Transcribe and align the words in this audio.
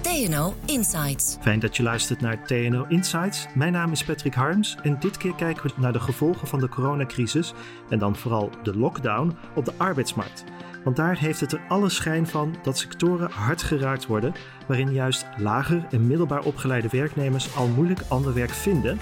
TNO 0.00 0.54
Insights. 0.64 1.36
Fijn 1.40 1.60
dat 1.60 1.76
je 1.76 1.82
luistert 1.82 2.20
naar 2.20 2.44
TNO 2.44 2.84
Insights. 2.88 3.46
Mijn 3.54 3.72
naam 3.72 3.92
is 3.92 4.04
Patrick 4.04 4.34
Harms 4.34 4.76
en 4.82 4.96
dit 5.00 5.16
keer 5.16 5.34
kijken 5.34 5.62
we 5.62 5.72
naar 5.76 5.92
de 5.92 6.00
gevolgen 6.00 6.48
van 6.48 6.60
de 6.60 6.68
coronacrisis 6.68 7.52
en 7.88 7.98
dan 7.98 8.16
vooral 8.16 8.50
de 8.62 8.78
lockdown 8.78 9.36
op 9.54 9.64
de 9.64 9.72
arbeidsmarkt. 9.76 10.44
Want 10.84 10.96
daar 10.96 11.18
heeft 11.18 11.40
het 11.40 11.52
er 11.52 11.60
alle 11.68 11.88
schijn 11.88 12.26
van 12.26 12.56
dat 12.62 12.78
sectoren 12.78 13.30
hard 13.30 13.62
geraakt 13.62 14.06
worden, 14.06 14.34
waarin 14.66 14.92
juist 14.92 15.26
lager 15.36 15.86
en 15.90 16.06
middelbaar 16.06 16.44
opgeleide 16.44 16.88
werknemers 16.90 17.56
al 17.56 17.68
moeilijk 17.68 18.00
ander 18.08 18.34
werk 18.34 18.50
vinden. 18.50 18.98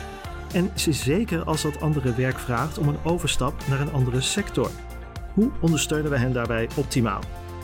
En 0.52 0.70
zeker 0.74 1.44
als 1.44 1.62
dat 1.62 1.80
andere 1.80 2.14
werk 2.14 2.38
vraagt 2.38 2.78
om 2.78 2.88
een 2.88 3.04
overstap 3.04 3.54
naar 3.68 3.80
een 3.80 3.92
andere 3.92 4.20
sector. 4.20 4.70
Hoe 5.34 5.50
ondersteunen 5.60 6.10
we 6.10 6.18
hen 6.18 6.32
daarbij 6.32 6.68
optimaal? 6.76 7.20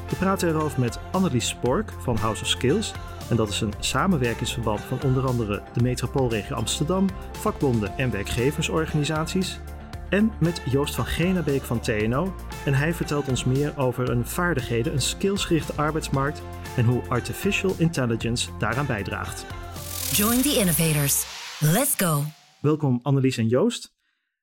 We 0.08 0.16
praten 0.16 0.48
erover 0.48 0.80
met 0.80 0.98
Annelies 1.12 1.48
Spork 1.48 1.92
van 1.98 2.16
House 2.16 2.42
of 2.42 2.48
Skills. 2.48 2.92
En 3.30 3.36
dat 3.36 3.48
is 3.48 3.60
een 3.60 3.72
samenwerkingsverband 3.78 4.80
van 4.80 5.02
onder 5.02 5.26
andere 5.26 5.62
de 5.72 5.82
metropoolregio 5.82 6.56
Amsterdam, 6.56 7.06
vakbonden 7.32 7.98
en 7.98 8.10
werkgeversorganisaties. 8.10 9.58
En 10.08 10.32
met 10.40 10.62
Joost 10.70 10.94
van 10.94 11.06
Genabeek 11.06 11.62
van 11.62 11.80
TNO. 11.80 12.34
En 12.64 12.74
hij 12.74 12.94
vertelt 12.94 13.28
ons 13.28 13.44
meer 13.44 13.78
over 13.78 14.10
een 14.10 14.26
vaardigheden, 14.26 14.92
een 14.92 15.02
skillsgerichte 15.02 15.72
arbeidsmarkt 15.72 16.42
en 16.76 16.84
hoe 16.84 17.02
artificial 17.08 17.74
intelligence 17.78 18.50
daaraan 18.58 18.86
bijdraagt. 18.86 19.44
Join 20.12 20.42
the 20.42 20.56
innovators. 20.58 21.26
Let's 21.60 21.94
go. 21.96 22.22
Welkom 22.60 23.00
Annelies 23.02 23.36
en 23.36 23.48
Joost. 23.48 23.93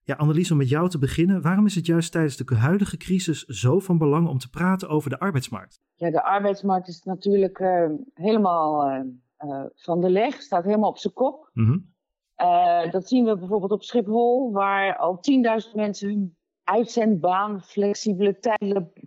Ja, 0.04 0.16
Annelies, 0.16 0.52
om 0.52 0.58
met 0.58 0.70
jou 0.70 0.90
te 0.90 0.98
beginnen, 0.98 1.42
waarom 1.42 1.66
is 1.66 1.76
het 1.76 1.86
juist 1.86 2.12
tijdens 2.12 2.38
de 2.38 2.56
huidige 2.56 2.98
crisis 2.98 3.44
zo 3.44 3.80
van 3.80 3.98
belang 3.98 4.28
om 4.28 4.38
te 4.38 4.50
praten 4.50 4.90
over 4.90 5.10
de 5.10 5.20
arbeidsmarkt? 5.20 5.82
Ja, 5.96 6.12
de 6.12 6.24
arbeidsmarkt 6.24 6.88
is 6.88 7.04
natuurlijk 7.04 7.60
uh, 7.60 7.90
helemaal 8.14 8.90
uh, 8.90 9.00
uh, 9.46 9.64
van 9.76 10.02
de 10.02 10.10
leg, 10.10 10.42
staat 10.42 10.64
helemaal 10.64 10.90
op 10.90 10.98
zijn 10.98 11.14
kop. 11.14 11.50
Mm 11.54 11.66
-hmm. 11.66 12.92
dat 12.92 13.08
zien 13.08 13.26
we 13.26 13.38
bijvoorbeeld 13.38 13.72
op 13.72 13.84
Schiphol, 13.84 14.52
waar 14.52 14.98
al 14.98 15.20
10.000 15.66 15.72
mensen 15.74 16.08
hun 16.08 16.38
uitzendbaan, 16.64 17.62
flexibele 17.62 18.40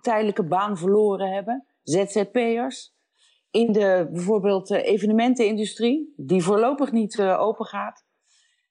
tijdelijke 0.01 0.45
baan 0.45 0.79
verloren 0.79 1.33
hebben. 1.33 1.67
ZZP'ers. 1.83 2.93
In 3.51 3.73
de 3.73 4.09
bijvoorbeeld 4.13 4.71
evenementenindustrie, 4.71 6.13
die 6.17 6.43
voorlopig 6.43 6.93
niet 6.93 7.21
open 7.21 7.67
gaat. 7.67 8.04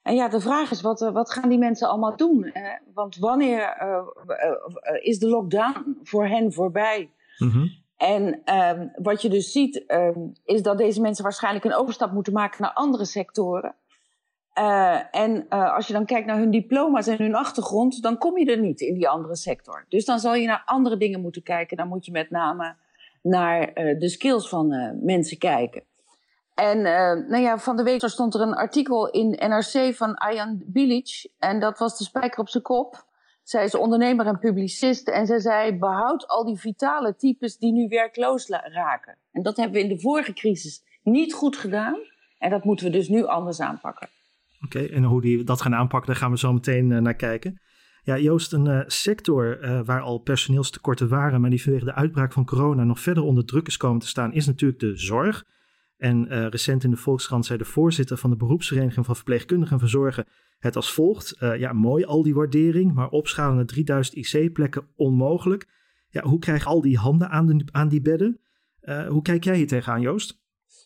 En 0.04 0.16
ja, 0.16 0.28
de 0.28 0.40
vraag 0.40 0.72
is, 0.72 0.82
wat, 0.82 1.00
wat 1.00 1.32
gaan 1.32 1.50
die 1.50 1.58
mensen 1.58 1.90
allemaal 1.90 2.16
doen? 2.16 2.52
Uh, 2.54 2.70
want 2.94 3.18
wanneer 3.18 3.78
uh, 3.82 4.02
is 5.02 5.20
de 5.20 5.28
lockdown 5.28 6.00
voor 6.04 6.28
hen 6.28 6.54
voorbij? 6.54 7.10
Mm-hmm. 7.38 7.82
En 7.98 8.54
um, 8.56 8.92
wat 8.96 9.22
je 9.22 9.30
dus 9.30 9.52
ziet, 9.52 9.84
um, 9.88 10.34
is 10.46 10.62
dat 10.62 10.78
deze 10.78 11.02
mensen 11.02 11.24
waarschijnlijk 11.24 11.66
een 11.66 11.74
overstap 11.74 12.12
moeten 12.12 12.34
maken 12.34 12.62
naar 12.62 12.74
andere 12.74 13.06
sectoren. 13.06 13.76
en 15.12 15.50
als 15.50 15.88
je 15.88 15.94
dan 15.94 16.06
kijkt 16.06 16.28
naar 16.28 16.38
hun 16.38 16.52
diploma's 16.52 17.08
en 17.08 17.18
hun 17.18 17.36
achtergrond, 17.36 18.02
dan 18.02 18.18
kom 18.18 18.38
je 18.38 18.52
er 18.52 18.60
niet 18.60 18.82
in 18.82 18.94
die 18.94 19.10
andere 19.10 19.36
sector. 19.36 19.86
Dus 19.90 20.06
dan 20.06 20.20
zal 20.20 20.36
je 20.36 20.48
naar 20.48 20.62
andere 20.66 20.98
dingen 20.98 21.22
moeten 21.22 21.44
kijken. 21.44 21.78
Dan 21.78 21.88
moet 21.88 22.06
je 22.06 22.12
met 22.12 22.30
name 22.30 22.76
naar 23.22 23.74
de 23.74 24.10
skills 24.10 24.50
van 24.50 24.98
mensen 25.02 25.38
kijken. 25.38 25.84
En 26.54 26.78
uh, 26.78 27.30
nou 27.30 27.38
ja, 27.38 27.58
van 27.58 27.76
de 27.76 27.84
week 27.84 28.08
stond 28.08 28.34
er 28.34 28.42
een 28.42 28.54
artikel 28.54 29.10
in 29.10 29.30
NRC 29.30 29.96
van 29.96 30.16
Ayan 30.16 30.62
Bilic. 30.66 31.30
En 31.40 31.60
dat 31.60 31.80
was 31.80 31.98
de 31.98 32.04
spijker 32.04 32.40
op 32.40 32.50
zijn 32.50 32.64
kop. 32.64 33.06
Zij 33.44 33.64
is 33.64 33.76
ondernemer 33.76 34.26
en 34.26 34.40
publicist. 34.40 35.08
En 35.08 35.26
zij 35.26 35.40
zei, 35.40 35.78
behoud 35.78 36.28
al 36.28 36.46
die 36.46 36.58
vitale 36.58 37.16
types 37.16 37.58
die 37.58 37.72
nu 37.72 37.88
werkloos 37.88 38.48
raken. 38.50 39.18
En 39.32 39.44
dat 39.44 39.58
hebben 39.58 39.76
we 39.76 39.84
in 39.84 39.96
de 39.96 40.00
vorige 40.00 40.34
crisis 40.34 40.84
niet 41.04 41.34
goed 41.34 41.58
gedaan. 41.58 41.98
En 42.38 42.50
dat 42.50 42.64
moeten 42.64 42.86
we 42.86 42.92
dus 42.92 43.08
nu 43.08 43.26
anders 43.26 43.60
aanpakken. 43.60 44.10
Oké, 44.66 44.80
en 44.80 45.04
hoe 45.04 45.22
die 45.22 45.44
dat 45.44 45.62
gaan 45.62 45.76
aanpakken, 45.76 46.12
daar 46.12 46.22
gaan 46.22 46.32
we 46.32 46.38
zo 46.38 46.54
meteen 46.54 46.90
uh, 46.90 47.00
naar 47.00 47.16
kijken. 47.16 47.62
Ja, 48.04 48.18
Joost, 48.18 48.54
een 48.54 48.66
uh, 48.66 48.82
sector 48.86 49.60
waar 49.86 50.02
al 50.02 50.18
personeelstekorten 50.18 51.10
waren, 51.10 51.42
maar 51.42 51.50
die 51.50 51.64
vanwege 51.64 51.86
de 51.86 51.94
uitbraak 51.94 52.34
van 52.34 52.46
corona 52.46 52.84
nog 52.84 53.00
verder 53.00 53.24
onder 53.24 53.46
druk 53.46 53.68
is 53.68 53.78
komen 53.78 54.00
te 54.00 54.08
staan, 54.08 54.34
is 54.34 54.46
natuurlijk 54.46 54.80
de 54.80 54.98
zorg. 54.98 55.44
En 56.04 56.26
uh, 56.30 56.48
recent 56.48 56.84
in 56.84 56.90
de 56.90 56.98
Volkskrant 56.98 57.46
zei 57.46 57.58
de 57.58 57.66
voorzitter 57.66 58.18
van 58.18 58.30
de 58.30 58.36
beroepsvereniging 58.36 59.06
van 59.06 59.16
verpleegkundigen 59.16 59.74
en 59.74 59.80
verzorgen 59.80 60.26
het 60.60 60.76
als 60.76 60.94
volgt. 60.94 61.36
Uh, 61.40 61.60
ja, 61.60 61.74
mooi 61.74 62.06
al 62.06 62.24
die 62.24 62.34
waardering, 62.34 62.94
maar 62.94 63.10
opschalen 63.10 63.56
naar 63.56 63.66
3000 63.66 64.16
IC-plekken 64.16 64.88
onmogelijk. 64.96 65.68
Ja, 66.10 66.22
hoe 66.24 66.40
krijg 66.40 66.64
je 66.64 66.70
al 66.70 66.82
die 66.82 66.98
handen 66.98 67.30
aan, 67.30 67.46
de, 67.46 67.66
aan 67.72 67.88
die 67.88 68.02
bedden? 68.02 68.40
Uh, 68.82 69.08
hoe 69.08 69.22
kijk 69.22 69.44
jij 69.44 69.56
hier 69.56 69.68
tegenaan, 69.68 70.02
Joost? 70.02 70.40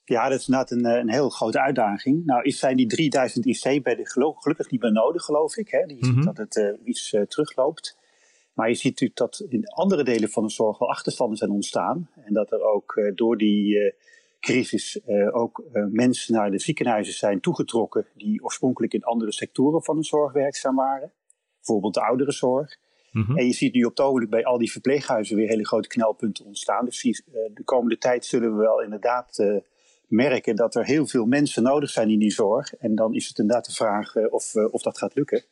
Ja, 0.03 0.29
dat 0.29 0.39
is 0.39 0.47
inderdaad 0.47 0.71
een, 0.71 0.85
een 0.85 1.09
heel 1.09 1.29
grote 1.29 1.61
uitdaging. 1.61 2.25
Nou, 2.25 2.43
is 2.43 2.59
zijn 2.59 2.77
die 2.77 2.87
3000 2.87 3.45
IC-bedden 3.45 4.07
gelukkig 4.07 4.71
niet 4.71 4.81
meer 4.81 4.91
nodig, 4.91 5.23
geloof 5.23 5.57
ik. 5.57 5.69
Hè? 5.69 5.79
Je 5.79 5.85
mm 5.85 5.99
-hmm. 5.99 6.13
ziet 6.13 6.23
dat 6.23 6.37
het 6.37 6.79
iets 6.83 7.09
terugloopt. 7.09 7.97
Maar 8.53 8.69
je 8.69 8.75
ziet 8.75 8.91
natuurlijk 8.91 9.19
dat 9.19 9.45
in 9.49 9.67
andere 9.67 10.03
delen 10.03 10.29
van 10.29 10.43
de 10.43 10.49
zorg 10.49 10.77
wel 10.77 10.89
achterstanden 10.89 11.37
zijn 11.37 11.51
ontstaan. 11.51 12.09
En 12.15 12.33
dat 12.33 12.51
er 12.51 12.61
ook 12.61 13.11
door 13.15 13.37
die 13.37 13.93
crisis 14.39 14.99
uh, 15.07 15.35
ook 15.35 15.63
uh, 15.73 15.85
mensen 15.89 16.33
naar 16.33 16.51
de 16.51 16.59
ziekenhuizen 16.59 17.13
zijn 17.13 17.39
toegetrokken 17.39 18.05
die 18.15 18.43
oorspronkelijk 18.43 18.93
in 18.93 19.03
andere 19.03 19.31
sectoren 19.31 19.83
van 19.83 19.95
de 19.95 20.03
zorg 20.03 20.31
werkzaam 20.31 20.75
waren. 20.75 21.11
Bijvoorbeeld 21.55 21.93
de 21.93 22.01
ouderenzorg. 22.01 22.77
Mm 23.11 23.23
-hmm. 23.23 23.37
En 23.37 23.45
je 23.45 23.53
ziet 23.53 23.73
nu 23.73 23.83
op 23.83 23.89
het 23.89 23.99
ogenblik 23.99 24.29
bij 24.29 24.45
al 24.45 24.57
die 24.57 24.71
verpleeghuizen 24.71 25.35
weer 25.35 25.47
hele 25.47 25.65
grote 25.65 25.87
knelpunten 25.87 26.45
ontstaan. 26.45 26.85
Dus 26.85 27.03
uh, 27.03 27.13
de 27.53 27.63
komende 27.63 27.97
tijd 27.97 28.25
zullen 28.25 28.51
we 28.51 28.61
wel 28.61 28.83
inderdaad 28.83 29.61
merken 30.07 30.55
dat 30.55 30.75
er 30.75 30.85
heel 30.85 31.07
veel 31.07 31.25
mensen 31.25 31.63
nodig 31.63 31.89
zijn 31.89 32.09
in 32.09 32.19
die 32.19 32.31
zorg. 32.31 32.73
En 32.73 32.95
dan 32.95 33.13
is 33.13 33.27
het 33.27 33.37
inderdaad 33.37 33.65
de 33.65 33.73
vraag 33.73 34.15
of, 34.15 34.55
of 34.55 34.81
dat 34.81 34.97
gaat 34.97 35.15
lukken. 35.15 35.43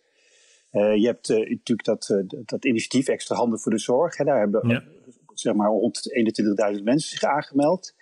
je 0.71 1.05
hebt 1.05 1.27
natuurlijk 1.27 1.83
dat, 1.83 2.23
dat 2.45 2.65
initiatief 2.65 3.07
Extra 3.07 3.35
Handen 3.35 3.59
voor 3.59 3.71
de 3.71 3.77
Zorg. 3.77 4.17
Hè, 4.17 4.25
daar 4.25 4.39
hebben 4.39 4.69
ja. 4.69 4.83
zeg 5.33 5.53
maar 5.53 5.69
rond 5.69 6.01
21.000 6.77 6.83
mensen 6.83 7.09
zich 7.09 7.23
aangemeld. 7.23 7.93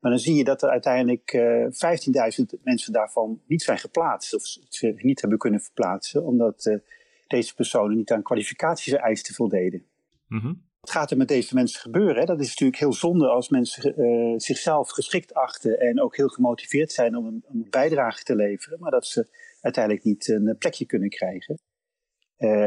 Maar 0.00 0.10
dan 0.10 0.20
zie 0.20 0.34
je 0.34 0.44
dat 0.44 0.62
er 0.62 0.68
uiteindelijk 0.68 1.32
uh, 1.32 1.64
eh, 1.64 2.38
15.000 2.40 2.62
mensen 2.62 2.92
daarvan 2.92 3.40
niet 3.46 3.62
zijn 3.62 3.78
geplaatst. 3.78 4.34
Of 4.34 4.42
ze 4.68 4.92
niet 4.96 5.20
hebben 5.20 5.38
kunnen 5.38 5.60
verplaatsen. 5.60 6.24
Omdat 6.24 6.66
uh, 6.66 6.78
deze 7.26 7.54
personen 7.54 7.96
niet 7.96 8.12
aan 8.12 8.22
kwalificatieeisen 8.22 9.34
voldeden. 9.34 9.84
Mm 10.26 10.40
-hmm. 10.40 10.66
Wat 10.80 10.90
gaat 10.90 11.10
er 11.10 11.16
met 11.16 11.28
deze 11.28 11.54
mensen 11.54 11.80
gebeuren? 11.80 12.16
Hè? 12.16 12.24
Dat 12.24 12.40
is 12.40 12.48
natuurlijk 12.48 12.78
heel 12.78 12.92
zonde 12.92 13.28
als 13.28 13.48
mensen 13.48 14.00
uh, 14.00 14.38
zichzelf 14.38 14.90
geschikt 14.90 15.34
achten. 15.34 15.80
En 15.80 16.00
ook 16.00 16.16
heel 16.16 16.28
gemotiveerd 16.28 16.92
zijn 16.92 17.16
om 17.16 17.26
een, 17.26 17.44
om 17.46 17.60
een, 17.60 17.70
bijdrage 17.70 18.22
te 18.22 18.36
leveren. 18.36 18.78
Maar 18.80 18.90
dat 18.90 19.06
ze 19.06 19.28
uiteindelijk 19.60 20.04
niet 20.04 20.28
een 20.28 20.56
plekje 20.58 20.86
kunnen 20.86 21.08
krijgen. 21.08 21.58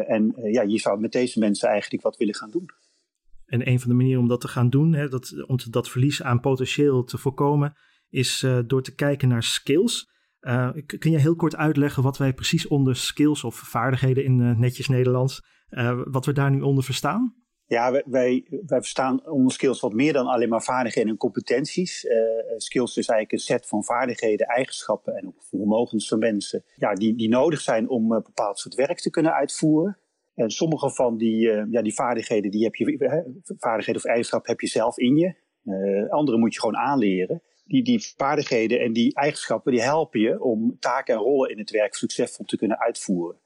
en 0.08 0.34
ja, 0.44 0.62
je 0.62 0.80
zou 0.80 1.00
met 1.00 1.12
deze 1.12 1.40
mensen 1.40 1.70
eigenlijk 1.70 2.04
wat 2.04 2.18
willen 2.18 2.36
gaan 2.36 2.52
doen. 2.52 2.70
En 3.52 3.68
een 3.68 3.80
van 3.80 3.90
de 3.90 3.96
manieren 3.96 4.22
om 4.22 4.28
dat 4.28 4.42
te 4.42 4.48
gaan 4.48 4.70
doen, 4.70 4.94
hè, 4.94 5.08
dat, 5.08 5.44
om 5.48 5.58
dat 5.70 5.90
verlies 5.90 6.24
aan 6.24 6.40
potentieel 6.40 7.04
te 7.04 7.18
voorkomen, 7.18 7.74
is 8.10 8.44
uh, 8.44 8.60
door 8.66 8.84
te 8.84 8.96
kijken 8.96 9.28
naar 9.28 9.44
skills. 9.44 10.10
Uh, 10.42 10.70
kun 10.86 11.12
je 11.12 11.20
heel 11.20 11.36
kort 11.36 11.56
uitleggen 11.56 12.04
wat 12.04 12.18
wij 12.18 12.34
precies 12.34 12.68
onder 12.68 12.96
skills 12.96 13.44
of 13.44 13.56
vaardigheden 13.56 14.24
in 14.24 14.40
uh, 14.40 14.58
netjes 14.58 14.88
Nederlands, 14.88 15.50
wat 16.04 16.26
we 16.26 16.34
daar 16.34 16.52
nu 16.52 16.62
onder 16.62 16.84
verstaan? 16.84 17.36
Ja, 17.66 17.92
wij, 17.92 18.04
wij, 18.06 18.46
verstaan 18.68 19.30
onder 19.30 19.54
skills 19.54 19.80
wat 19.80 19.94
meer 19.94 20.14
dan 20.14 20.26
alleen 20.26 20.50
maar 20.50 20.64
vaardigheden 20.64 21.12
en 21.12 21.18
competenties. 21.18 22.06
skills 22.58 22.98
is 22.98 23.08
eigenlijk 23.08 23.32
een 23.32 23.48
set 23.48 23.68
van 23.68 23.84
vaardigheden, 23.84 24.48
eigenschappen 24.48 25.16
en 25.16 25.28
ook 25.28 25.44
vermogens 25.44 26.08
van 26.08 26.20
mensen 26.20 26.64
die, 26.94 27.16
die 27.16 27.30
nodig 27.30 27.62
zijn 27.62 27.90
om 27.90 28.12
een 28.12 28.24
bepaald 28.24 28.60
soort 28.60 28.76
werk 28.76 29.00
te 29.00 29.10
kunnen 29.10 29.34
uitvoeren. 29.34 29.98
En 30.42 30.50
sommige 30.50 30.90
van 30.90 31.18
die, 31.18 31.48
uh, 31.48 31.64
ja, 31.70 31.82
die 31.82 31.94
vaardigheden, 31.94 32.52
die 32.52 32.64
heb 32.64 32.76
je, 32.76 33.44
vaardigheden 33.58 34.02
of 34.02 34.08
eigenschap 34.08 34.46
heb 34.46 34.60
je 34.60 34.68
zelf 34.68 34.98
in 34.98 35.16
je. 35.16 35.36
Uh, 35.64 36.10
andere 36.10 36.38
moet 36.38 36.54
je 36.54 36.60
gewoon 36.60 36.78
aanleren. 36.78 37.42
Die, 37.66 37.84
die 37.84 38.14
vaardigheden 38.18 38.80
en 38.80 38.94
die 38.94 39.16
eigenschappen 39.16 39.72
die 39.72 39.82
helpen 39.82 40.20
je 40.20 40.42
om 40.44 40.78
taken 40.80 41.14
en 41.14 41.20
rollen 41.20 41.50
in 41.50 41.58
het 41.58 41.72
werk 41.72 41.96
succesvol 41.96 42.46
te 42.46 42.58
kunnen 42.58 42.80
uitvoeren. 42.80 43.40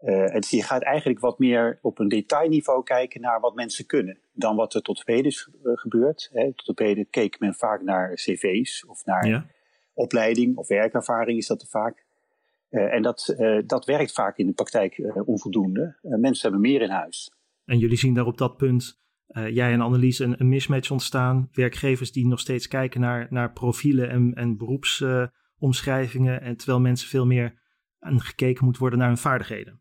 Uh, 0.00 0.34
en 0.34 0.44
je 0.48 0.62
gaat 0.62 0.82
eigenlijk 0.82 1.20
wat 1.20 1.38
meer 1.38 1.78
op 1.82 1.98
een 1.98 2.08
detailniveau 2.08 2.82
kijken 2.82 3.20
naar 3.20 3.40
wat 3.40 3.54
mensen 3.54 3.86
kunnen. 3.86 4.18
Dan 4.32 4.56
wat 4.56 4.74
er 4.74 4.82
tot 4.82 5.02
heden 5.04 5.24
is 5.24 5.48
gebeurd. 5.62 6.30
Hè. 6.32 6.52
Tot 6.54 6.68
op 6.68 6.78
heden 6.78 7.10
keek 7.10 7.38
men 7.38 7.54
vaak 7.54 7.82
naar 7.82 8.14
cv's 8.14 8.84
of 8.86 9.04
naar 9.04 9.26
ja. 9.26 9.46
opleiding 9.94 10.56
of 10.56 10.68
werkervaring 10.68 11.38
is 11.38 11.46
dat 11.46 11.62
er 11.62 11.68
vaak. 11.68 12.04
En 12.70 13.02
dat, 13.02 13.34
dat 13.66 13.84
werkt 13.84 14.12
vaak 14.12 14.38
in 14.38 14.46
de 14.46 14.52
praktijk 14.52 15.02
onvoldoende. 15.24 15.98
mensen 16.00 16.42
hebben 16.42 16.70
meer 16.70 16.82
in 16.82 16.90
huis. 16.90 17.30
En 17.64 17.78
jullie 17.78 17.98
zien 17.98 18.14
daar 18.14 18.26
op 18.26 18.38
dat 18.38 18.56
punt, 18.56 19.00
jij 19.26 19.72
en 19.72 19.80
Annelies, 19.80 20.18
een, 20.18 20.40
een, 20.40 20.48
mismatch 20.48 20.90
ontstaan. 20.90 21.48
Werkgevers 21.52 22.12
die 22.12 22.26
nog 22.26 22.40
steeds 22.40 22.68
kijken 22.68 23.00
naar, 23.00 23.26
naar 23.30 23.52
profielen 23.52 24.10
en, 24.10 24.32
en 24.34 24.56
beroepsomschrijvingen. 24.56 26.40
en 26.40 26.56
terwijl 26.56 26.80
mensen 26.80 27.08
veel 27.08 27.26
meer 27.26 27.58
aan 27.98 28.20
gekeken 28.20 28.64
moet 28.64 28.78
worden 28.78 28.98
naar 28.98 29.08
hun 29.08 29.16
vaardigheden. 29.16 29.80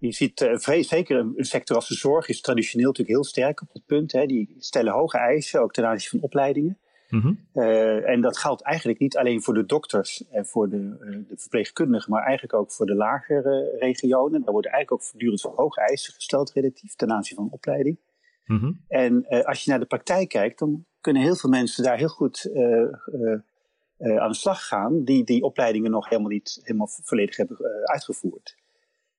Je 0.00 0.12
ziet 0.12 0.50
zeker 0.80 1.16
een, 1.16 1.44
sector 1.44 1.76
als 1.76 1.88
de 1.88 1.94
zorg 1.94 2.28
is 2.28 2.40
traditioneel 2.40 2.86
natuurlijk 2.86 3.16
heel 3.16 3.24
sterk 3.24 3.60
op 3.60 3.68
dat 3.72 3.86
punt. 3.86 4.12
Hè. 4.12 4.26
Die 4.26 4.54
stellen 4.58 4.92
hoge 4.92 5.18
eisen, 5.18 5.60
ook 5.60 5.72
ten 5.72 5.86
aanzien 5.86 6.10
van 6.10 6.20
opleidingen. 6.20 6.78
Mhm. 7.10 7.32
Eh, 7.52 8.08
en 8.08 8.20
dat 8.20 8.38
geldt 8.38 8.62
eigenlijk 8.62 8.98
niet 8.98 9.16
alleen 9.16 9.42
voor 9.42 9.54
de 9.54 9.66
dokters 9.66 10.24
en 10.30 10.46
voor 10.46 10.68
de, 10.68 10.76
uh, 10.76 11.28
de 11.28 11.36
verpleegkundigen, 11.36 12.10
maar 12.10 12.22
eigenlijk 12.22 12.54
ook 12.54 12.72
voor 12.72 12.86
de 12.86 12.94
lagere 12.94 13.76
regionen. 13.78 14.42
Daar 14.42 14.52
worden 14.52 14.70
eigenlijk 14.70 15.02
ook 15.02 15.08
voortdurend 15.08 15.42
hoge 15.42 15.80
eisen 15.80 16.14
gesteld 16.14 16.52
relatief 16.52 16.94
ten 16.94 17.12
aanzien 17.12 17.36
van 17.36 17.48
opleiding. 17.50 17.98
Mhm. 18.44 18.72
En 18.88 19.26
als 19.44 19.64
je 19.64 19.70
naar 19.70 19.80
de 19.80 19.86
praktijk 19.86 20.28
kijkt, 20.28 20.58
dan 20.58 20.84
kunnen 21.00 21.22
heel 21.22 21.36
veel 21.36 21.50
mensen 21.50 21.84
daar 21.84 21.98
heel 21.98 22.08
goed 22.08 22.50
aan 23.98 24.28
de 24.28 24.34
slag 24.34 24.66
gaan, 24.66 25.04
die 25.04 25.24
die 25.24 25.42
opleidingen 25.42 25.90
nog 25.90 26.08
helemaal 26.08 26.30
niet 26.30 26.60
helemaal 26.62 26.88
volledig 27.02 27.36
hebben 27.36 27.56
uitgevoerd. 27.84 28.56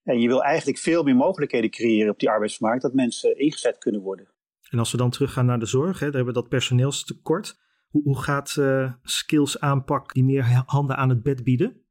En 0.04 0.20
je 0.20 0.28
wil 0.28 0.44
eigenlijk 0.44 0.78
veel 0.78 1.04
meer 1.04 1.16
mogelijkheden 1.16 1.70
creëren 1.70 2.12
op 2.12 2.20
die 2.20 2.30
arbeidsmarkt, 2.30 2.82
dat 2.82 2.94
mensen 2.94 3.38
ingezet 3.38 3.78
kunnen 3.78 4.02
worden. 4.02 4.28
En 4.70 4.80
als 4.80 4.92
we 4.92 4.98
dan 4.98 5.10
teruggaan 5.10 5.46
naar 5.46 5.60
de 5.60 5.66
zorg, 5.66 6.00
hè, 6.00 6.06
daar 6.06 6.16
hebben 6.16 6.34
we 6.34 6.40
dat 6.40 6.50
personeelstekort. 6.50 7.60
Hoe, 7.92 8.04
hoe 8.04 8.18
gaat 8.18 8.56
uh, 8.60 8.94
skills 9.04 9.60
aanpak 9.60 10.14
die 10.14 10.24
meer 10.24 10.64
handen 10.66 10.96
aan 10.96 11.10
het 11.10 11.24
bed 11.24 11.44
bieden? 11.44 11.82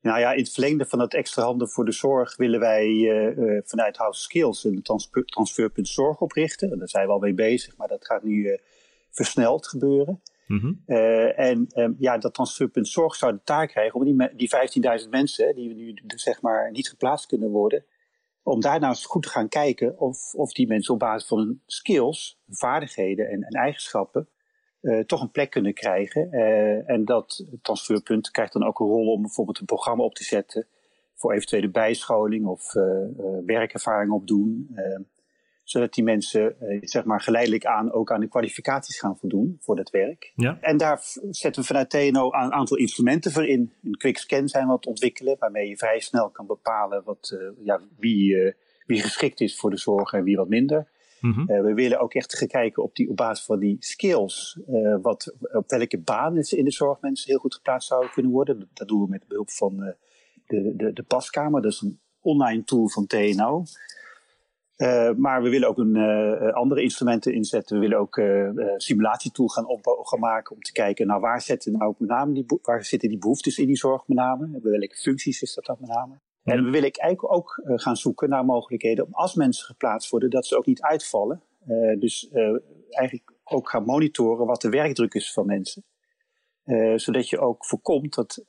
Nou 0.00 0.20
ja, 0.20 0.32
in 0.32 0.42
het 0.42 0.52
verlengde 0.52 0.86
van 0.86 0.98
dat 0.98 1.14
extra 1.14 1.42
handen 1.42 1.68
voor 1.68 1.84
de 1.84 1.92
zorg 1.92 2.36
willen 2.36 2.60
wij 2.60 2.88
uh, 2.88 3.60
vanuit 3.64 3.96
House 3.96 4.20
Skills 4.20 4.64
een 4.64 4.82
transferpunt 5.26 5.88
zorg 5.88 6.20
oprichten. 6.20 6.78
Daar 6.78 6.88
zijn 6.88 7.06
we 7.06 7.12
al 7.12 7.18
mee 7.18 7.34
bezig, 7.34 7.76
maar 7.76 7.88
dat 7.88 8.06
gaat 8.06 8.22
nu 8.22 8.58
versneld 9.10 9.66
gebeuren. 9.66 10.20
Mhm. 10.50 10.72
Eh, 10.86 11.38
en 11.38 11.66
um, 11.74 11.96
ja, 11.98 12.18
dat 12.18 12.34
transferpunt 12.34 12.88
zorg 12.88 13.14
zou 13.14 13.32
de 13.32 13.40
taak 13.44 13.68
krijgen 13.68 14.00
om 14.00 14.04
die, 14.04 14.34
die 14.36 14.50
15.000 15.02 15.08
mensen, 15.08 15.54
die 15.54 15.68
we 15.68 15.74
nu 15.74 15.94
zeg 16.06 16.42
maar 16.42 16.70
niet 16.70 16.88
geplaatst 16.88 17.26
kunnen 17.26 17.50
worden, 17.50 17.84
om 18.42 18.60
daar 18.60 18.78
nou 18.78 18.92
eens 18.92 19.06
goed 19.06 19.22
te 19.22 19.28
gaan 19.28 19.48
kijken 19.48 19.98
of, 19.98 20.34
of 20.34 20.52
die 20.52 20.66
mensen 20.66 20.94
op 20.94 21.00
basis 21.00 21.28
van 21.28 21.38
hun 21.38 21.62
skills, 21.66 22.40
vaardigheden 22.48 23.28
en, 23.28 23.42
en 23.42 23.52
eigenschappen 23.52 24.28
uh, 24.82 25.04
toch 25.04 25.20
een 25.20 25.30
plek 25.30 25.50
kunnen 25.50 25.74
krijgen. 25.74 26.28
Uh, 26.30 26.90
en 26.90 27.04
dat 27.04 27.44
transferpunt 27.62 28.30
krijgt 28.30 28.52
dan 28.52 28.66
ook 28.66 28.80
een 28.80 28.86
rol 28.86 29.12
om 29.12 29.22
bijvoorbeeld 29.22 29.58
een 29.58 29.66
programma 29.66 30.04
op 30.04 30.14
te 30.14 30.24
zetten 30.24 30.66
voor 31.14 31.32
eventuele 31.32 31.70
bijscholing 31.70 32.46
of 32.46 32.72
werkervaring 33.44 34.12
opdoen 34.12 34.68
zodat 35.70 35.94
die 35.94 36.04
mensen 36.04 36.60
eh, 36.60 36.78
zeg 36.80 37.04
maar 37.04 37.20
geleidelijk 37.20 37.64
aan 37.64 37.92
ook 37.92 38.12
aan 38.12 38.20
de 38.20 38.28
kwalificaties 38.28 38.98
gaan 38.98 39.16
voldoen 39.16 39.56
voor 39.60 39.76
dat 39.76 39.90
werk. 39.90 40.32
Ja. 40.34 40.58
En 40.60 40.76
daar 40.76 41.00
zetten 41.30 41.62
we 41.62 41.68
vanuit 41.68 41.90
TNO 41.90 42.26
een 42.26 42.52
aantal 42.52 42.76
instrumenten 42.76 43.32
voor 43.32 43.46
in. 43.46 43.72
Een 43.82 43.96
quick 43.96 44.18
scan 44.18 44.48
zijn 44.48 44.64
we 44.64 44.70
aan 44.70 44.76
het 44.76 44.86
ontwikkelen, 44.86 45.36
waarmee 45.38 45.68
je 45.68 45.76
vrij 45.76 46.00
snel 46.00 46.30
kan 46.30 46.46
bepalen 46.46 47.02
wat, 47.04 47.38
ja, 47.64 47.80
wie, 47.98 48.54
wie 48.86 49.02
geschikt 49.02 49.40
is 49.40 49.58
voor 49.58 49.70
de 49.70 49.78
zorg 49.78 50.12
en 50.12 50.24
wie 50.24 50.36
wat 50.36 50.48
minder. 50.48 50.86
Mm 51.20 51.32
-hmm. 51.32 51.46
we 51.46 51.74
willen 51.74 52.00
ook 52.00 52.14
echt 52.14 52.36
gaan 52.36 52.48
kijken 52.48 52.82
op, 52.82 52.94
die, 52.94 53.10
op 53.10 53.16
basis 53.16 53.44
van 53.44 53.58
die 53.58 53.76
skills, 53.78 54.58
wat, 55.02 55.34
op 55.52 55.70
welke 55.70 55.98
banen 55.98 56.50
in 56.50 56.64
de 56.64 56.72
zorg 56.72 57.00
mensen 57.00 57.30
heel 57.30 57.38
goed 57.38 57.54
geplaatst 57.54 57.88
zouden 57.88 58.10
kunnen 58.10 58.32
worden. 58.32 58.68
Dat 58.74 58.88
doen 58.88 59.02
we 59.02 59.08
met 59.08 59.28
behulp 59.28 59.50
van 59.50 59.76
de, 60.46 60.74
de, 60.76 60.92
de 60.92 61.02
paskamer, 61.02 61.62
dat 61.62 61.72
is 61.72 61.80
een 61.80 62.00
online 62.20 62.64
tool 62.64 62.88
van 62.88 63.06
TNO. 63.06 63.64
Maar 65.16 65.42
we 65.42 65.48
willen 65.48 65.68
ook 65.68 65.78
een, 65.78 65.96
andere 66.52 66.82
instrumenten 66.82 67.34
inzetten. 67.34 67.74
We 67.74 67.82
willen 67.82 67.98
ook 67.98 68.16
uh, 68.16 68.50
simulatietool 68.76 69.48
gaan, 69.48 69.66
op, 69.66 70.00
gaan 70.02 70.20
maken 70.20 70.54
om 70.54 70.62
te 70.62 70.72
kijken 70.72 71.06
nou, 71.06 71.20
waar, 71.20 71.42
zetten 71.42 71.72
nou 71.72 71.94
met 71.98 72.08
name 72.08 72.32
die, 72.32 72.44
waar 72.62 72.84
zitten 72.84 73.08
die 73.08 73.18
behoeftes 73.18 73.58
in 73.58 73.66
die 73.66 73.76
zorg 73.76 74.02
met 74.06 74.16
name. 74.16 74.60
Welke 74.62 74.96
functies 74.96 75.42
is 75.42 75.54
dat 75.54 75.64
dan 75.64 75.76
met 75.80 75.90
name. 75.90 76.14
En 76.44 76.64
we 76.64 76.70
willen 76.70 76.90
eigenlijk 76.90 77.34
ook 77.34 77.62
gaan 77.64 77.96
zoeken 77.96 78.28
naar 78.28 78.44
mogelijkheden 78.44 79.06
om 79.06 79.14
als 79.14 79.34
mensen 79.34 79.66
geplaatst 79.66 80.10
worden, 80.10 80.30
dat 80.30 80.46
ze 80.46 80.56
ook 80.56 80.66
niet 80.66 80.82
uitvallen. 80.82 81.42
dus 81.98 82.30
eigenlijk 82.88 83.32
ook 83.44 83.68
gaan 83.68 83.84
monitoren 83.84 84.46
wat 84.46 84.60
de 84.60 84.68
werkdruk 84.68 85.14
is 85.14 85.32
van 85.32 85.46
mensen. 85.46 85.84
zodat 86.96 87.28
je 87.28 87.38
ook 87.38 87.66
voorkomt 87.66 88.14
dat 88.14 88.44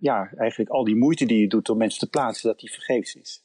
ja, 0.00 0.32
eigenlijk 0.36 0.70
al 0.70 0.84
die 0.84 0.96
moeite 0.96 1.26
die 1.26 1.40
je 1.40 1.48
doet 1.48 1.68
om 1.68 1.78
mensen 1.78 2.00
te 2.00 2.08
plaatsen, 2.08 2.48
dat 2.48 2.60
die 2.60 2.72
vergeefs 2.72 3.14
is. 3.14 3.43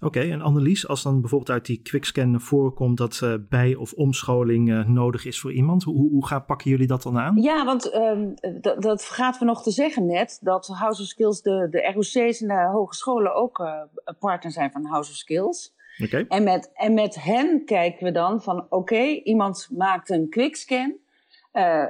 Oké, 0.00 0.20
en 0.20 0.40
Annelies, 0.40 0.88
als 0.88 1.02
dan 1.02 1.20
bijvoorbeeld 1.20 1.50
uit 1.50 1.66
die 1.66 1.82
quickscan 1.82 2.30
naar 2.30 2.40
voren 2.40 2.74
komt 2.74 2.98
dat 2.98 3.20
uh, 3.24 3.34
bij- 3.48 3.74
of 3.74 3.92
omscholing 3.92 4.68
uh, 4.68 4.86
nodig 4.86 5.24
is 5.24 5.40
voor 5.40 5.52
iemand, 5.52 5.82
hoe, 5.82 6.10
hoe 6.10 6.26
gaan, 6.26 6.44
pakken 6.44 6.70
jullie 6.70 6.86
dat 6.86 7.02
dan 7.02 7.18
aan? 7.18 7.36
Ja, 7.36 7.64
want 7.64 7.94
um, 7.94 8.34
dat 8.78 9.04
vergaat 9.04 9.38
we 9.38 9.44
nog 9.44 9.62
te 9.62 9.70
zeggen 9.70 10.06
net, 10.06 10.38
dat 10.42 10.66
House 10.66 11.02
of 11.02 11.08
Skills, 11.08 11.42
de, 11.42 11.66
de 11.70 11.92
ROC's 11.94 12.40
en 12.40 12.48
de 12.48 12.68
hogescholen 12.72 13.34
ook 13.34 13.58
uh, 13.58 13.82
partner 14.18 14.52
zijn 14.52 14.70
van 14.70 14.84
House 14.84 15.10
of 15.10 15.16
Skills. 15.16 15.74
Oké. 16.02 16.24
En, 16.28 16.44
met, 16.44 16.70
en 16.74 16.94
met 16.94 17.22
hen 17.22 17.64
kijken 17.64 18.04
we 18.04 18.12
dan 18.12 18.42
van, 18.42 18.66
oké, 18.68 19.02
iemand 19.04 19.68
maakt 19.76 20.10
een 20.10 20.28
quickscan. 20.28 20.96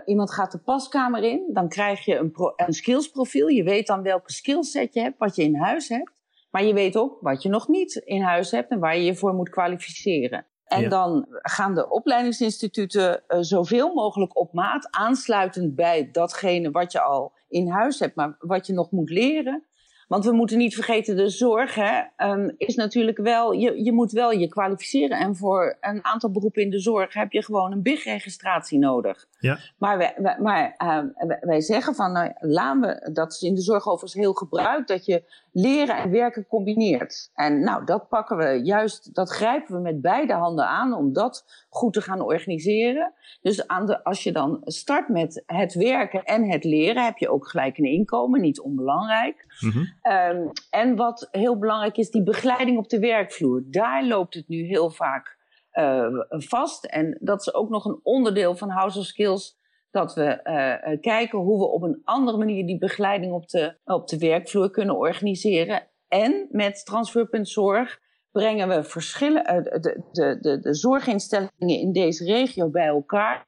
Iemand 0.05 0.33
gaat 0.33 0.53
de 0.53 0.59
paskamer 0.59 1.23
in, 1.23 1.51
dan 1.53 1.69
krijg 1.69 2.05
je 2.05 2.17
een, 2.17 2.31
pro, 2.31 2.53
een 2.57 2.73
skillsprofiel. 2.73 3.49
Je 3.49 3.63
weet 3.63 3.87
dan 3.87 4.03
welke 4.03 4.33
skillset 4.33 4.95
je 4.95 5.01
hebt, 5.01 5.19
wat 5.19 5.37
je 5.37 5.43
in 5.43 5.57
huis 5.57 5.89
hebt. 5.89 6.11
Maar 6.50 6.64
je 6.64 6.75
weet 6.75 6.97
ook 6.97 7.19
wat 7.20 7.43
je 7.43 7.49
nog 7.49 7.69
niet 7.69 7.94
in 7.94 8.23
huis 8.23 8.50
hebt 8.50 8.70
en 8.70 8.79
waar 8.79 8.97
je 8.97 9.05
je 9.05 9.14
voor 9.14 9.35
moet 9.35 9.50
kwalificeren. 9.50 10.47
En 10.64 10.88
dan 10.88 11.26
gaan 11.29 11.75
de 11.75 11.91
opleidingsinstituten 11.91 13.23
uh, 13.29 13.38
zoveel 13.41 13.94
mogelijk 13.94 14.38
op 14.38 14.52
maat, 14.52 14.88
aansluitend 14.91 15.75
bij 15.75 16.11
datgene 16.11 16.70
wat 16.70 16.93
je 16.93 17.00
al 17.00 17.32
in 17.49 17.69
huis 17.69 17.99
hebt, 17.99 18.14
maar 18.14 18.37
wat 18.38 18.67
je 18.67 18.73
nog 18.73 18.91
moet 18.91 19.11
leren. 19.11 19.64
Want 20.11 20.25
we 20.25 20.33
moeten 20.33 20.59
niet 20.59 20.75
vergeten, 20.75 21.17
de 21.17 21.29
zorg 21.29 21.75
hè, 21.75 22.01
um, 22.31 22.55
is 22.57 22.75
natuurlijk 22.75 23.19
wel, 23.19 23.53
je, 23.53 23.85
je 23.85 23.93
moet 23.93 24.12
wel 24.12 24.31
je 24.31 24.49
kwalificeren. 24.49 25.19
En 25.19 25.37
voor 25.37 25.77
een 25.81 26.05
aantal 26.05 26.31
beroepen 26.31 26.62
in 26.62 26.71
de 26.71 26.79
zorg 26.79 27.15
heb 27.15 27.33
je 27.33 27.45
gewoon 27.45 27.73
een 27.73 27.83
BIG-registratie 27.83 28.79
nodig. 28.79 29.27
Ja. 29.39 29.59
Maar, 29.79 29.99
wij, 29.99 30.37
maar 30.41 30.75
uh, 30.83 30.99
wij 31.41 31.61
zeggen 31.61 31.95
van, 31.95 32.12
nou, 32.12 32.33
laten 32.39 32.81
we, 32.81 33.11
dat 33.12 33.33
is 33.33 33.43
in 33.43 33.55
de 33.55 33.61
zorg 33.61 33.87
overigens 33.87 34.15
heel 34.15 34.33
gebruikt, 34.33 34.89
dat 34.89 35.05
je 35.05 35.23
leren 35.53 35.96
en 35.96 36.11
werken 36.11 36.46
combineert. 36.46 37.31
En 37.34 37.61
nou, 37.61 37.84
dat 37.84 38.08
pakken 38.08 38.37
we 38.37 38.61
juist, 38.65 39.15
dat 39.15 39.31
grijpen 39.31 39.75
we 39.75 39.81
met 39.81 40.01
beide 40.01 40.32
handen 40.32 40.67
aan 40.67 40.94
om 40.94 41.13
dat 41.13 41.44
goed 41.69 41.93
te 41.93 42.01
gaan 42.01 42.20
organiseren. 42.20 43.13
Dus 43.43 43.67
aan 43.67 43.87
de, 43.87 44.05
als 44.05 44.23
je 44.23 44.32
dan 44.32 44.61
start 44.65 45.08
met 45.08 45.43
het 45.46 45.75
werken 45.75 46.25
en 46.25 46.51
het 46.51 46.65
leren, 46.65 47.05
heb 47.05 47.17
je 47.17 47.31
ook 47.31 47.49
gelijk 47.49 47.79
een 47.79 47.84
inkomen, 47.84 48.41
niet 48.41 48.61
onbelangrijk. 48.61 49.46
Mm 49.61 49.70
-hmm. 49.70 49.99
Um, 50.03 50.51
en 50.71 50.97
wat 50.97 51.29
heel 51.31 51.59
belangrijk 51.59 51.97
is, 51.97 52.11
die 52.11 52.23
begeleiding 52.23 52.79
op 52.79 52.89
de 52.89 52.99
werkvloer. 52.99 53.63
Daar 53.67 54.05
loopt 54.05 54.35
het 54.35 54.49
nu 54.49 54.65
heel 54.65 54.91
vaak 54.91 55.39
uh, 55.73 56.07
vast. 56.29 56.85
En 56.85 57.19
dat 57.21 57.41
is 57.41 57.55
ook 57.55 57.69
nog 57.69 57.85
een 57.85 58.01
onderdeel 58.03 58.55
van 58.55 58.71
House 58.71 58.99
of 58.99 59.05
Skills 59.05 59.59
dat 59.91 60.15
we 60.15 60.41
uh, 60.45 61.01
kijken 61.01 61.39
hoe 61.39 61.59
we 61.59 61.65
op 61.65 61.83
een 61.83 62.01
andere 62.05 62.39
manier 62.39 62.67
die 62.67 62.79
begeleiding 62.79 63.33
op 63.33 63.49
de, 63.49 63.77
op 63.85 64.09
de 64.09 64.19
werkvloer 64.19 64.71
kunnen 64.71 64.97
organiseren. 64.97 65.83
En 66.09 66.47
met 66.51 66.85
Transferpunt 66.85 67.49
Zorg 67.49 68.01
brengen 68.31 68.69
we 68.69 68.85
verschillen, 68.85 69.63
de, 69.63 70.03
de, 70.13 70.39
de, 70.41 70.61
de 70.61 70.75
zorginstellingen 70.75 71.79
in 71.79 71.93
deze 71.93 72.25
regio 72.25 72.69
bij 72.69 72.87
elkaar. 72.87 73.47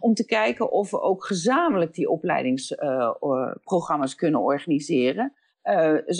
Om 0.00 0.14
te 0.14 0.24
kijken 0.24 0.72
of 0.72 0.90
we 0.90 1.00
ook 1.00 1.24
gezamenlijk 1.24 1.94
die 1.94 2.10
opleidingsprogramma's 2.10 4.14
kunnen 4.14 4.40
organiseren. 4.40 5.32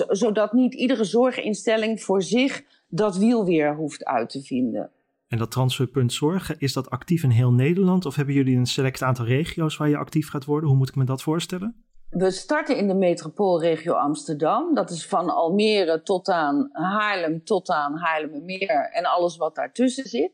Zodat 0.09 0.53
niet 0.53 0.75
iedere 0.75 1.05
zorginstelling 1.05 2.03
voor 2.03 2.23
zich 2.23 2.63
dat 2.89 3.17
wiel 3.17 3.45
weer 3.45 3.75
hoeft 3.75 4.05
uit 4.05 4.29
te 4.29 4.43
vinden. 4.43 4.91
En 5.29 5.39
dat 5.39 5.51
transferpunt 5.51 6.13
zorg, 6.13 6.59
is 6.59 6.73
dat 6.73 6.91
actief 6.91 7.23
in 7.23 7.31
heel 7.31 7.53
Nederland 7.53 8.07
of 8.07 8.15
hebben 8.15 8.35
jullie 8.35 8.57
een 8.57 8.67
select 8.67 9.03
aantal 9.03 9.25
regio's 9.25 9.77
waar 9.77 9.89
je 9.89 9.97
actief 9.97 10.29
gaat 10.31 10.45
worden? 10.45 10.69
Hoe 10.69 10.79
moet 10.79 10.89
ik 10.89 10.95
me 10.95 11.05
dat 11.05 11.23
voorstellen? 11.23 11.85
We 12.09 12.31
starten 12.31 12.77
in 12.77 12.89
de 12.89 12.95
metropoolregio 12.95 13.93
Amsterdam. 13.93 14.75
Dat 14.75 14.91
is 14.91 15.07
van 15.07 15.31
Almere 15.31 16.03
tot 16.03 16.29
aan 16.29 16.69
Haarlem, 16.73 17.45
tot 17.45 17.71
aan 17.71 17.97
Haarlemmermeer 17.97 18.91
en 18.93 19.05
alles 19.05 19.37
wat 19.37 19.55
daartussen 19.55 20.05
zit. 20.05 20.33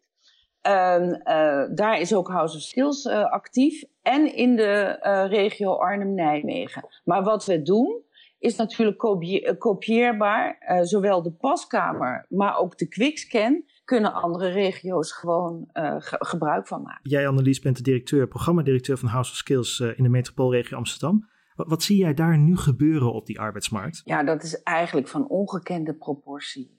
Uh, 0.67 1.07
uh, 1.07 1.65
daar 1.75 2.01
is 2.01 2.15
ook 2.15 2.29
House 2.29 2.57
of 2.57 2.63
Skills 2.63 3.05
uh, 3.05 3.25
actief. 3.25 3.85
En 4.03 4.35
in 4.37 4.57
de 4.57 4.99
eh, 5.01 5.27
regio 5.29 5.75
Arnhem-Nijmegen. 5.75 6.89
Maar 7.05 7.23
wat 7.23 7.45
we 7.45 7.63
doen, 7.63 8.03
is 8.41 8.57
natuurlijk 8.57 8.99
kopieerbaar. 9.59 10.59
zowel 10.83 11.23
de 11.23 11.33
paskamer, 11.33 12.27
maar 12.29 12.59
ook 12.59 12.79
de 12.79 12.89
quickscan 12.89 13.65
kunnen 13.91 14.13
andere 14.13 14.49
regio's 14.49 15.13
gewoon 15.13 15.69
uh, 15.73 15.95
gebruik 15.99 16.67
van 16.67 16.83
maken. 16.83 17.11
Jij, 17.11 17.29
Annelies, 17.29 17.61
bent 17.61 17.77
de 17.77 17.83
directeur, 17.83 18.29
programmadirecteur 18.29 18.99
van 18.99 19.09
House 19.09 19.31
of 19.31 19.37
Skills 19.37 19.79
uh, 19.79 19.99
in 19.99 20.03
de 20.03 20.09
metropoolregio 20.09 20.77
Amsterdam. 20.77 21.29
Wat, 21.55 21.83
zie 21.83 21.99
jij 21.99 22.15
daar 22.15 22.39
nu 22.39 22.57
gebeuren 22.57 23.13
op 23.13 23.27
die 23.27 23.41
arbeidsmarkt? 23.41 24.01
Ja, 24.05 24.25
dat 24.25 24.43
is 24.43 24.63
eigenlijk 24.63 25.09
van 25.09 25.29
ongekende 25.29 25.95
proportie. 25.95 26.79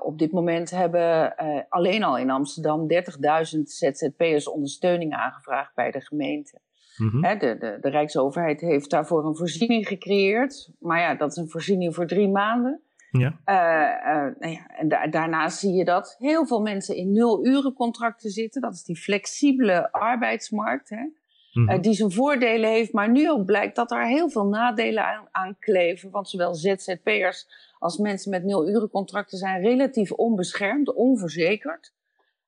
Op 0.00 0.18
dit 0.18 0.32
moment 0.32 0.70
hebben 0.70 1.34
alleen 1.68 2.02
al 2.02 2.18
in 2.18 2.30
Amsterdam 2.30 2.86
30.000 2.92 3.60
ZZP'ers 3.62 4.48
ondersteuning 4.48 5.14
aangevraagd 5.14 5.74
bij 5.74 5.90
de 5.90 6.00
gemeente. 6.00 6.60
Mm 6.96 7.20
de, 7.20 7.56
de, 7.58 7.78
de, 7.80 7.88
Rijksoverheid 7.88 8.60
heeft 8.60 8.90
daarvoor 8.90 9.24
een 9.24 9.36
voorziening 9.36 9.88
gecreëerd. 9.88 10.70
Maar 10.78 11.00
ja, 11.00 11.14
dat 11.14 11.30
is 11.30 11.36
een 11.36 11.50
voorziening 11.50 11.94
voor 11.94 12.06
drie 12.06 12.28
maanden. 12.28 12.80
Ja. 13.10 13.40
Uh, 13.46 14.34
nou 14.38 14.52
ja, 14.52 14.66
en 14.66 14.88
da 14.88 15.06
daarnaast 15.06 15.58
zie 15.58 15.72
je 15.72 15.84
dat 15.84 16.16
heel 16.18 16.46
veel 16.46 16.60
mensen 16.60 16.96
in 16.96 17.12
nul-urencontracten 17.12 18.30
zitten. 18.30 18.60
Dat 18.60 18.74
is 18.74 18.84
die 18.84 18.96
flexibele 18.96 19.92
arbeidsmarkt. 19.92 20.88
Hè? 20.88 20.96
Mm 20.96 21.80
die 21.80 21.94
zijn 21.94 22.12
voordelen 22.12 22.70
heeft, 22.70 22.92
maar 22.92 23.10
nu 23.10 23.30
ook 23.30 23.44
blijkt 23.44 23.76
dat 23.76 23.90
er 23.90 24.06
heel 24.06 24.30
veel 24.30 24.46
nadelen 24.46 25.04
aan, 25.04 25.28
aan 25.30 25.56
kleven. 25.58 26.10
Want 26.10 26.28
zowel 26.28 26.54
ZZP'ers 26.54 27.46
als 27.78 27.96
mensen 27.96 28.30
met 28.30 28.44
nul-urencontracten 28.44 29.38
zijn 29.38 29.62
relatief 29.62 30.12
onbeschermd, 30.12 30.94
onverzekerd. 30.94 31.94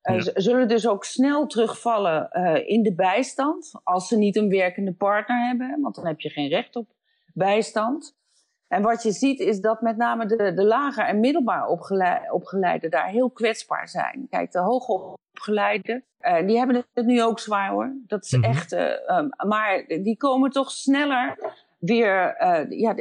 Uh, 0.02 0.20
Zullen 0.34 0.68
dus 0.68 0.88
ook 0.88 1.04
snel 1.04 1.46
terugvallen 1.46 2.28
uh, 2.32 2.68
in 2.68 2.82
de 2.82 2.94
bijstand 2.94 3.80
als 3.82 4.08
ze 4.08 4.16
niet 4.16 4.36
een 4.36 4.48
werkende 4.48 4.92
partner 4.92 5.46
hebben, 5.46 5.80
want 5.80 5.94
dan 5.94 6.06
heb 6.06 6.20
je 6.20 6.28
geen 6.28 6.48
recht 6.48 6.76
op 6.76 6.88
bijstand. 7.34 8.16
En 8.68 8.82
wat 8.82 9.02
je 9.02 9.12
ziet 9.12 9.40
is 9.40 9.60
dat 9.60 9.80
met 9.80 9.96
name 9.96 10.26
de, 10.26 10.54
de 10.54 10.64
lager 10.64 11.04
en 11.04 11.20
middelbaar 11.20 11.66
opgeleiden 11.66 12.32
opgeleide 12.32 12.88
daar 12.88 13.08
heel 13.08 13.30
kwetsbaar 13.30 13.88
zijn. 13.88 14.26
Kijk, 14.30 14.52
de 14.52 14.58
hoger 14.58 15.16
opgeleide, 15.32 16.02
uh, 16.20 16.46
die 16.46 16.58
hebben 16.58 16.84
het 16.94 17.06
nu 17.06 17.22
ook 17.22 17.40
zwaar 17.40 17.70
hoor. 17.70 17.92
Dat 18.06 18.24
is 18.24 18.32
mm 18.32 18.42
-hmm. 18.42 18.52
echt, 18.52 18.72
um, 18.72 19.28
maar 19.46 19.84
die 19.86 20.16
komen 20.16 20.50
toch 20.50 20.70
sneller 20.70 21.38
weer, 21.78 22.42
uh, 22.42 22.78
ja, 22.78 22.94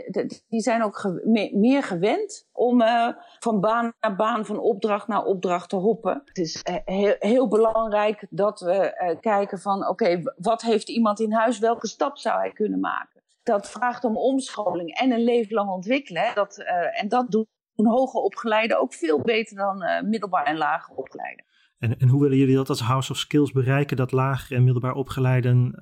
die 0.48 0.62
zijn 0.62 0.84
ook 0.84 1.20
meer 1.52 1.84
gewend 1.84 2.48
om 2.52 2.82
uh, 2.82 3.08
van 3.40 3.60
baan 3.60 3.94
naar 4.00 4.16
baan, 4.16 4.46
van 4.46 4.60
opdracht 4.60 5.08
naar 5.08 5.24
opdracht 5.24 5.70
te 5.70 5.76
hoppen. 5.76 6.22
Het 6.26 6.38
is 6.38 6.64
uh, 6.70 6.76
heel, 6.86 7.16
heel, 7.20 7.48
belangrijk 7.48 8.28
dat 8.30 8.60
we 8.60 9.18
kijken 9.22 9.60
van, 9.60 9.88
oké, 9.88 10.22
wat 10.38 10.62
heeft 10.62 10.90
iemand 10.90 11.20
in 11.20 11.34
huis, 11.34 11.60
welke 11.60 11.88
stap 11.88 12.18
zou 12.18 12.40
hij 12.40 12.52
kunnen 12.52 12.80
maken? 12.80 13.22
Dat 13.44 13.70
vraagt 13.70 14.04
om 14.04 14.18
omscholing 14.18 14.98
en 14.98 15.12
een 15.12 15.24
leven 15.24 15.54
lang 15.54 15.70
ontwikkelen. 15.70 16.32
Dat, 16.34 16.58
en 16.92 17.08
dat 17.08 17.32
doen 17.32 17.48
hoger 17.76 18.20
opgeleiden 18.20 18.80
ook 18.80 18.94
veel 18.94 19.22
beter 19.22 19.58
dan 19.58 20.10
middelbaar 20.10 20.46
en 20.46 20.58
lager 20.58 20.96
opgeleiden. 20.96 21.46
En, 21.80 21.98
en 22.00 22.08
hoe 22.08 22.22
willen 22.22 22.38
jullie 22.38 22.56
dat 22.56 22.70
als 22.70 22.82
House 22.82 23.12
of 23.12 23.18
Skills 23.18 23.52
bereiken, 23.52 23.98
dat 23.98 24.12
lager 24.12 24.56
en 24.56 24.64
middelbaar 24.64 24.94
opgeleiden 24.94 25.74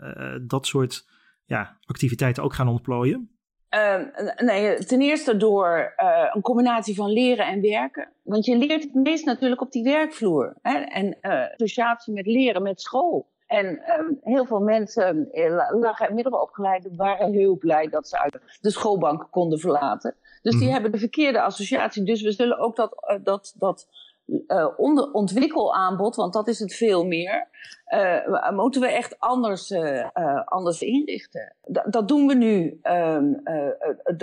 dat 0.48 0.68
soort 0.68 1.06
ja, 1.46 1.78
activiteiten 1.86 2.44
ook 2.44 2.54
gaan 2.54 2.68
ontplooien? 2.68 3.30
Uh, 3.76 4.02
nee, 4.38 4.86
ten 4.86 5.02
eerste 5.02 5.38
door 5.38 5.94
uh, 5.98 6.30
een 6.34 6.42
combinatie 6.42 6.96
van 6.96 7.10
leren 7.10 7.48
en 7.48 7.62
werken. 7.62 8.10
Want 8.24 8.46
je 8.46 8.58
leert 8.58 8.84
het 8.84 8.94
meest 8.94 9.26
natuurlijk 9.26 9.62
op 9.62 9.72
die 9.72 9.84
werkvloer. 9.84 10.56
Hè? 10.62 10.78
En 10.78 11.18
uh, 11.22 11.52
associatie 11.52 12.14
met 12.14 12.26
leren 12.26 12.62
met 12.62 12.82
school. 12.82 13.28
En 13.48 13.80
ehm, 13.80 14.06
heel 14.22 14.46
veel 14.46 14.60
mensen, 14.60 15.32
eh, 15.32 15.70
lage 15.80 16.06
en 16.08 16.16
middelopgeleiden, 16.16 16.96
waren 16.96 17.32
heel 17.32 17.58
blij 17.58 17.88
dat 17.88 18.08
ze 18.08 18.20
uit 18.20 18.40
de 18.62 18.72
schoolbank 18.72 19.28
konden 19.30 19.60
verlaten. 19.60 20.16
Dus 20.42 20.54
die 20.54 20.64
mhm. 20.64 20.74
hebben 20.74 20.92
de 20.92 20.98
verkeerde 20.98 21.42
associatie. 21.42 22.04
Dus 22.04 22.22
we 22.22 22.32
zullen 22.32 22.60
ook 22.60 22.76
dat, 22.76 23.20
dat, 23.24 23.56
dat 23.58 23.88
uh, 24.28 24.68
onder, 24.78 25.12
ontwikkelaanbod, 25.12 26.16
want 26.16 26.34
dat 26.34 26.48
is 26.48 26.60
het 26.60 26.74
veel 26.74 27.06
meer, 27.06 27.48
uh, 27.94 28.50
moeten 28.52 28.82
we 28.82 28.88
echt 28.88 29.20
anders, 29.20 29.72
uh, 29.72 30.10
anders 30.46 30.82
inrichten. 30.82 31.56
Dat 31.86 32.08
doen 32.08 32.28
we 32.28 32.34
nu 32.34 32.80
ehm, 32.82 33.34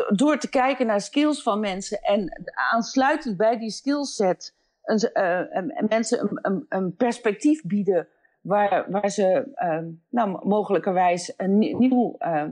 door 0.08 0.38
te 0.38 0.48
kijken 0.50 0.86
naar 0.86 1.00
skills 1.00 1.42
van 1.42 1.60
mensen 1.60 2.00
en 2.00 2.42
aansluitend 2.72 3.36
bij 3.36 3.58
die 3.58 3.70
skillset 3.70 4.54
een, 4.82 5.86
mensen 5.88 6.40
een, 6.68 6.96
perspectief 6.96 7.62
bieden 7.62 8.08
waar, 8.40 8.90
waar 8.90 9.10
ze 9.10 9.50
ehm, 9.54 9.88
nou, 10.08 10.48
mogelijkerwijs 10.48 11.32
een, 11.36 11.58
nieuw, 11.58 12.14
ehm, 12.18 12.50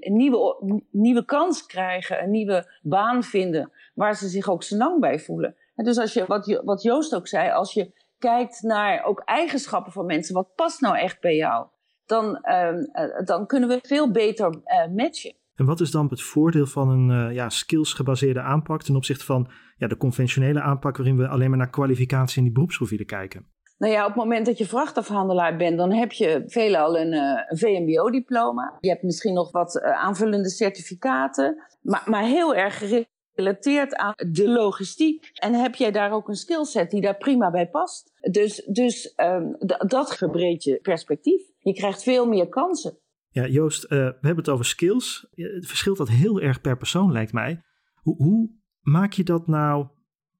nieuwe, 0.00 0.82
nieuwe 0.90 1.24
kans 1.24 1.66
krijgen, 1.66 2.22
een 2.22 2.30
nieuwe 2.30 2.72
baan 2.82 3.22
vinden 3.22 3.72
waar 3.94 4.16
ze 4.16 4.28
zich 4.28 4.48
ook 4.48 4.70
lang 4.70 5.00
bij 5.00 5.18
voelen. 5.18 5.54
En 5.80 5.86
dus 5.86 5.98
als 5.98 6.12
je, 6.12 6.24
wat, 6.26 6.60
wat 6.64 6.82
Joost 6.82 7.14
ook 7.14 7.28
zei, 7.28 7.50
als 7.50 7.72
je 7.72 7.92
kijkt 8.18 8.62
naar 8.62 9.04
ook 9.04 9.22
eigenschappen 9.24 9.92
van 9.92 10.06
mensen, 10.06 10.34
wat 10.34 10.54
past 10.54 10.80
nou 10.80 10.98
echt 10.98 11.20
bij 11.20 11.36
jou? 11.36 11.66
Dan, 12.06 12.38
uh, 12.42 13.24
dan 13.24 13.46
kunnen 13.46 13.68
we 13.68 13.78
veel 13.82 14.10
beter 14.10 14.46
uh, 14.46 14.94
matchen. 14.96 15.34
En 15.54 15.64
wat 15.64 15.80
is 15.80 15.90
dan 15.90 16.06
het 16.10 16.22
voordeel 16.22 16.66
van 16.66 16.88
een 16.88 17.28
uh, 17.28 17.34
ja, 17.34 17.48
skills-gebaseerde 17.48 18.40
aanpak 18.40 18.82
ten 18.82 18.96
opzichte 18.96 19.24
van 19.24 19.50
ja, 19.76 19.86
de 19.86 19.96
conventionele 19.96 20.60
aanpak 20.60 20.96
waarin 20.96 21.16
we 21.16 21.28
alleen 21.28 21.48
maar 21.48 21.58
naar 21.58 21.70
kwalificatie 21.70 22.38
en 22.38 22.44
die 22.44 22.52
beroepsprofielen 22.52 23.06
kijken? 23.06 23.46
Nou 23.78 23.92
ja, 23.92 24.00
op 24.00 24.06
het 24.06 24.16
moment 24.16 24.46
dat 24.46 24.58
je 24.58 24.66
vrachtafhandelaar 24.66 25.56
bent, 25.56 25.78
dan 25.78 25.92
heb 25.92 26.12
je 26.12 26.42
veelal 26.46 26.98
een, 26.98 27.12
een 27.12 27.58
VMBO-diploma. 27.58 28.76
Je 28.80 28.88
hebt 28.88 29.02
misschien 29.02 29.34
nog 29.34 29.50
wat 29.50 29.80
aanvullende 29.82 30.50
certificaten, 30.50 31.62
maar, 31.80 32.02
maar 32.06 32.24
heel 32.24 32.54
erg 32.54 32.78
gericht 32.78 33.18
gerelateerd 33.32 33.94
aan 33.94 34.14
de 34.16 34.48
logistiek. 34.48 35.30
En 35.34 35.54
heb 35.54 35.74
jij 35.74 35.90
daar 35.90 36.12
ook 36.12 36.28
een 36.28 36.34
skillset 36.34 36.90
die 36.90 37.00
daar 37.00 37.16
prima 37.16 37.50
bij 37.50 37.68
past? 37.68 38.12
Dus, 38.30 38.64
dus 38.64 39.14
um, 39.16 39.56
dat 39.86 40.16
verbreedt 40.16 40.64
je 40.64 40.78
perspectief. 40.82 41.42
Je 41.58 41.74
krijgt 41.74 42.02
veel 42.02 42.26
meer 42.26 42.48
kansen. 42.48 42.98
Ja, 43.28 43.46
Joost, 43.46 43.84
uh, 43.84 43.88
we 43.90 43.94
hebben 44.20 44.36
het 44.36 44.48
over 44.48 44.64
skills. 44.64 45.26
Het 45.30 45.66
verschilt 45.66 45.96
dat 45.96 46.08
heel 46.08 46.40
erg 46.40 46.60
per 46.60 46.76
persoon, 46.76 47.12
lijkt 47.12 47.32
mij. 47.32 47.62
Hoe, 47.94 48.16
hoe 48.16 48.50
maak 48.80 49.12
je 49.12 49.24
dat 49.24 49.46
nou 49.46 49.86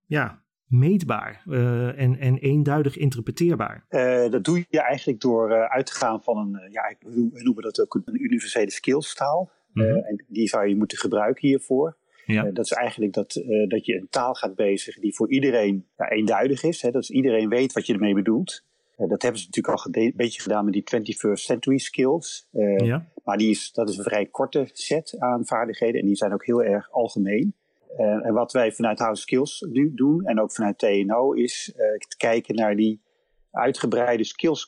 ja, 0.06 0.44
meetbaar 0.66 1.42
uh, 1.47 2.00
en, 2.00 2.18
en 2.18 2.38
eenduidig 2.38 2.97
interpreteerbaar? 2.97 3.87
Uh, 3.88 4.30
dat 4.30 4.44
doe 4.44 4.66
je 4.68 4.80
eigenlijk 4.80 5.20
door 5.20 5.68
uit 5.68 5.87
te 5.87 5.94
gaan 5.94 6.23
van 6.23 6.37
een, 6.37 6.70
ja, 6.70 6.94
we 6.99 7.42
noemen 7.42 7.62
dat 7.62 7.80
ook 7.80 7.94
een 7.94 8.23
universele 8.23 8.70
skillstaal. 8.70 9.50
Mm 9.73 9.82
-hmm. 9.82 9.97
en 9.97 10.25
die 10.28 10.49
zou 10.49 10.68
je 10.68 10.76
moeten 10.76 10.99
gebruiken 10.99 11.49
hiervoor. 11.49 11.99
Ja. 12.32 12.46
Uh, 12.46 12.54
dat 12.54 12.64
is 12.64 12.72
eigenlijk 12.72 13.12
dat, 13.12 13.34
uh, 13.34 13.68
dat 13.68 13.87
je 13.87 13.94
een 13.94 14.08
taal 14.10 14.34
gaat 14.34 14.54
bezigen 14.54 15.02
die 15.02 15.14
voor 15.14 15.30
iedereen 15.30 15.87
ja, 15.96 16.10
eenduidig 16.10 16.62
is. 16.62 16.82
Hè? 16.82 16.90
Dat 16.90 17.08
iedereen 17.08 17.49
weet 17.49 17.72
wat 17.72 17.87
je 17.87 17.92
ermee 17.92 18.14
bedoelt. 18.14 18.64
Uh, 18.99 19.08
dat 19.08 19.22
hebben 19.22 19.40
ze 19.40 19.46
natuurlijk 19.46 19.84
al 19.84 19.92
een 19.92 20.12
beetje 20.16 20.42
gedaan 20.42 20.64
met 20.64 20.72
die 20.72 21.14
21st 21.14 21.32
century 21.32 21.78
skills. 21.78 22.49
Ja. 22.76 23.06
Maar 23.25 23.37
die 23.37 23.50
is, 23.50 23.72
dat 23.72 23.88
is 23.88 23.96
een 23.96 24.04
vrij 24.04 24.26
korte 24.26 24.68
set 24.72 25.16
aan 25.18 25.46
vaardigheden 25.46 26.00
en 26.00 26.06
die 26.06 26.16
zijn 26.16 26.32
ook 26.32 26.44
heel 26.44 26.62
erg 26.62 26.90
algemeen. 26.90 27.54
en 27.96 28.32
wat 28.32 28.52
wij 28.52 28.72
vanuit 28.72 28.99
House 28.99 29.22
Skills 29.22 29.66
nu 29.68 29.92
doen 29.94 30.25
en 30.25 30.40
ook 30.40 30.52
vanuit 30.52 30.78
TNO 30.78 31.32
is 31.32 31.72
te 32.08 32.16
kijken 32.16 32.54
naar 32.54 32.76
die 32.76 33.00
uitgebreide 33.50 34.25
skills 34.25 34.64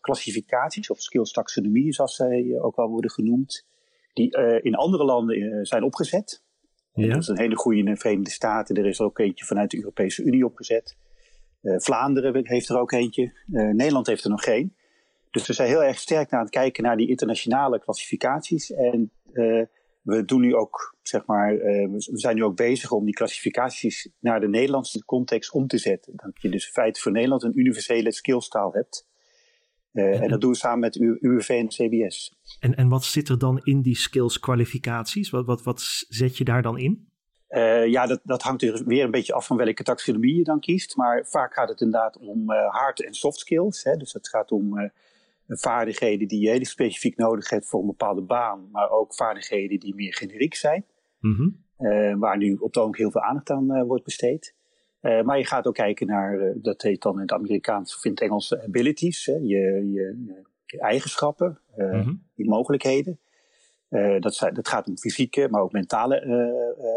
klassificaties 0.00 0.90
of 0.90 1.00
skills 1.00 1.32
taxonomie 1.32 1.92
zoals 1.92 2.16
zij 2.16 2.58
ook 2.60 2.76
wel 2.76 2.88
worden 2.88 3.10
genoemd. 3.10 3.66
Die 4.12 4.30
in 4.62 4.74
andere 4.74 5.04
landen 5.04 5.66
zijn 5.66 5.82
opgezet. 5.82 6.42
Ja. 6.94 7.08
Dat 7.08 7.22
is 7.22 7.28
een 7.28 7.38
hele 7.38 7.56
goede 7.56 7.78
in 7.78 7.84
de 7.84 7.96
Verenigde 7.96 8.30
Staten. 8.30 8.76
Er 8.76 8.86
is 8.86 8.98
er 8.98 9.04
ook 9.04 9.18
eentje 9.18 9.44
vanuit 9.44 9.70
de 9.70 9.76
Europese 9.76 10.22
Unie 10.22 10.44
opgezet. 10.44 10.96
Uh, 11.62 11.78
Vlaanderen 11.78 12.46
heeft 12.46 12.68
er 12.68 12.78
ook 12.78 12.92
eentje. 12.92 13.22
Uh, 13.22 13.72
Nederland 13.72 14.06
heeft 14.06 14.24
er 14.24 14.30
nog 14.30 14.44
geen. 14.44 14.74
Dus 15.30 15.46
we 15.46 15.52
zijn 15.52 15.68
heel 15.68 15.84
erg 15.84 15.98
sterk 15.98 16.32
aan 16.32 16.40
het 16.40 16.50
kijken 16.50 16.82
naar 16.82 16.96
die 16.96 17.08
internationale 17.08 17.80
klassificaties. 17.80 18.72
En 18.72 19.10
uh, 19.32 19.62
we 20.02 20.24
doen 20.24 20.40
nu 20.40 20.54
ook, 20.54 20.96
zeg 21.02 21.26
maar, 21.26 21.54
we 21.56 22.18
zijn 22.18 22.36
nu 22.36 22.44
ook 22.44 22.56
bezig 22.56 22.92
om 22.92 23.04
die 23.04 23.14
klassificaties 23.14 24.10
naar 24.18 24.40
de 24.40 24.48
Nederlandse 24.48 25.04
context 25.04 25.52
om 25.52 25.66
te 25.66 25.78
zetten. 25.78 26.12
Dat 26.16 26.32
je 26.34 26.48
dus 26.48 26.66
in 26.66 26.72
feite 26.72 27.00
voor 27.00 27.12
Nederland 27.12 27.42
een 27.42 27.58
universele 27.58 28.12
skillstaal 28.12 28.72
hebt. 28.72 29.06
Uh, 29.92 30.04
en, 30.04 30.22
en, 30.22 30.28
dat 30.28 30.40
doen 30.40 30.50
we 30.50 30.56
samen 30.56 30.78
met 30.78 30.96
UWV 30.96 31.48
en 31.48 31.68
CBS. 31.68 32.34
En, 32.60 32.74
en 32.74 32.88
wat 32.88 33.04
zit 33.04 33.28
er 33.28 33.38
dan 33.38 33.60
in 33.62 33.82
die 33.82 33.96
skills 33.96 34.38
kwalificaties? 34.38 35.30
Wat, 35.30 35.46
wat, 35.46 35.62
wat 35.62 35.80
zet 36.08 36.36
je 36.36 36.44
daar 36.44 36.62
dan 36.62 36.78
in? 36.78 37.10
Uh, 37.48 37.86
ja, 37.86 38.06
dat, 38.06 38.20
dat 38.24 38.42
hangt 38.42 38.62
er 38.62 38.84
weer 38.86 39.04
een 39.04 39.10
beetje 39.10 39.32
af 39.32 39.46
van 39.46 39.56
welke 39.56 39.82
taxonomie 39.82 40.36
je 40.36 40.44
dan 40.44 40.60
kiest. 40.60 40.96
Maar 40.96 41.26
vaak 41.26 41.54
gaat 41.54 41.68
het 41.68 41.80
inderdaad 41.80 42.18
om 42.18 42.50
uh, 42.50 42.68
hard- 42.68 43.04
en 43.04 43.14
soft 43.14 43.38
skills. 43.38 43.84
Hè? 43.84 43.96
Dus 43.96 44.12
het 44.12 44.28
gaat 44.28 44.50
om 44.50 44.90
vaardigheden 45.46 46.28
die 46.28 46.40
je 46.40 46.50
heel 46.50 46.64
specifiek 46.64 47.16
nodig 47.16 47.50
hebt 47.50 47.68
voor 47.68 47.80
een 47.80 47.86
bepaalde 47.86 48.22
baan. 48.22 48.68
Maar 48.70 48.90
ook 48.90 49.14
vaardigheden 49.14 49.80
die 49.80 49.94
meer 49.94 50.14
generiek 50.14 50.54
zijn. 50.54 50.84
Mm 51.20 51.34
-hmm. 51.76 52.18
waar 52.18 52.36
nu 52.36 52.54
op 52.54 52.66
het 52.66 52.76
ogenblik 52.76 53.00
heel 53.00 53.10
veel 53.10 53.22
aandacht 53.22 53.50
aan 53.50 53.86
wordt 53.86 54.04
besteed. 54.04 54.54
Uh, 55.02 55.22
maar 55.22 55.38
je 55.38 55.46
gaat 55.46 55.66
ook 55.66 55.74
kijken 55.74 56.06
naar, 56.06 56.40
uh, 56.40 56.50
dat 56.54 56.82
heet 56.82 57.02
dan 57.02 57.14
in 57.14 57.20
het 57.20 57.32
Amerikaans 57.32 57.96
of 57.96 58.04
in 58.04 58.10
het 58.10 58.20
Engels 58.20 58.56
abilities, 58.58 59.26
hè, 59.26 59.32
je, 59.32 59.90
je, 59.92 60.24
je, 60.66 60.80
eigenschappen, 60.80 61.60
uh, 61.76 61.92
mm-hmm. 61.92 62.22
die 62.34 62.48
mogelijkheden. 62.48 63.18
dat, 64.18 64.50
dat, 64.52 64.68
gaat 64.68 64.86
om 64.86 64.98
fysieke, 64.98 65.48
maar 65.50 65.62
ook 65.62 65.72
mentale 65.72 66.16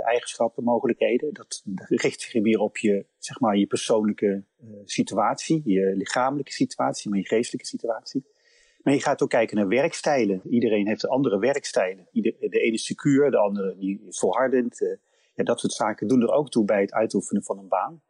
eigenschappen, 0.06 0.64
mogelijkheden. 0.64 1.34
Dat, 1.34 1.62
dat, 1.66 1.88
richt 1.90 2.22
zich 2.22 2.42
meer 2.42 2.60
op 2.60 2.78
je, 2.78 3.06
zeg 3.18 3.40
maar, 3.40 3.58
je 3.58 3.66
persoonlijke 3.66 4.44
situatie, 4.84 5.62
je 5.66 5.94
lichamelijke 5.96 6.52
situatie, 6.52 7.10
maar 7.10 7.20
je 7.20 7.26
geestelijke 7.26 7.68
situatie. 7.68 8.26
Maar 8.84 8.94
je 8.94 9.02
gaat 9.02 9.22
ook 9.22 9.30
kijken 9.30 9.58
naar 9.58 9.68
werkstijlen. 9.68 10.42
Iedereen 10.50 10.88
heeft 10.88 11.08
andere 11.08 11.40
werkstijlen. 11.40 12.08
de 12.12 12.50
ene 12.50 12.74
is 12.74 12.86
secuur, 12.86 13.32
de 13.32 13.38
andere 13.38 13.76
die 13.78 14.02
is 14.08 14.20
volhardend. 14.20 14.98
Ja, 15.36 15.44
dat 15.44 15.60
soort 15.60 15.74
zaken 15.74 16.08
doen 16.08 16.22
er 16.22 16.32
ook 16.32 16.50
toe 16.50 16.66
bij 16.66 16.82
het 16.82 16.94
uitoefenen 16.94 17.44
van 17.44 17.58
een 17.58 17.68
baan. 17.68 18.02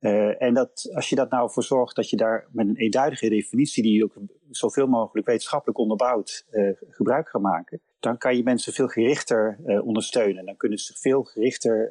Uh, 0.00 0.42
en 0.42 0.54
dat, 0.54 0.90
als 0.94 1.08
je 1.08 1.14
dat 1.14 1.30
nou 1.30 1.50
voor 1.50 1.62
zorgt 1.62 1.96
dat 1.96 2.10
je 2.10 2.16
daar 2.16 2.48
met 2.52 2.68
een 2.68 2.76
eenduidige 2.76 3.28
definitie, 3.28 3.82
die 3.82 3.96
je 3.96 4.04
ook 4.04 4.14
zoveel 4.50 4.86
mogelijk 4.86 5.26
wetenschappelijk 5.26 5.78
onderbouwd, 5.78 6.46
uh, 6.50 6.70
gebruik 6.88 7.28
gaat 7.28 7.42
maken, 7.42 7.80
dan 8.00 8.18
kan 8.18 8.36
je 8.36 8.42
mensen 8.42 8.72
veel 8.72 8.88
gerichter 8.88 9.58
uh, 9.64 9.86
ondersteunen. 9.86 10.46
Dan 10.46 10.56
kunnen 10.56 10.78
ze 10.78 10.94
veel 10.96 11.22
gerichter 11.22 11.90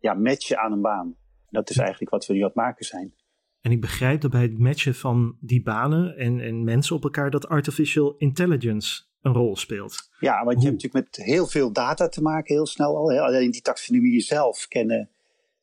ja, 0.00 0.14
matchen 0.14 0.58
aan 0.58 0.72
een 0.72 0.80
baan. 0.80 1.16
Dat 1.50 1.70
is 1.70 1.76
eigenlijk 1.76 2.10
wat 2.10 2.26
we 2.26 2.32
nu 2.32 2.40
aan 2.40 2.46
het 2.46 2.54
maken 2.54 2.84
zijn. 2.84 3.14
En 3.60 3.70
ik 3.70 3.80
begrijp 3.80 4.20
dat 4.20 4.30
bij 4.30 4.42
het 4.42 4.58
matchen 4.58 4.94
van 4.94 5.36
die 5.40 5.62
banen 5.62 6.16
en, 6.16 6.40
en 6.40 6.64
mensen 6.64 6.96
op 6.96 7.04
elkaar 7.04 7.30
dat 7.30 7.48
artificial 7.48 8.14
intelligence 8.16 9.02
een 9.22 9.32
rol 9.32 9.56
speelt. 9.56 10.10
Ja, 10.20 10.44
want 10.44 10.62
je 10.62 10.68
hebt 10.68 10.82
natuurlijk 10.82 11.04
met 11.04 11.26
heel 11.26 11.46
veel 11.46 11.72
data 11.72 12.08
te 12.08 12.22
maken, 12.22 12.54
heel 12.54 12.66
snel 12.66 12.96
al. 12.96 13.20
Alleen 13.20 13.50
die 13.50 13.62
taxonomie 13.62 14.20
zelf 14.20 14.66
kennen. 14.68 15.10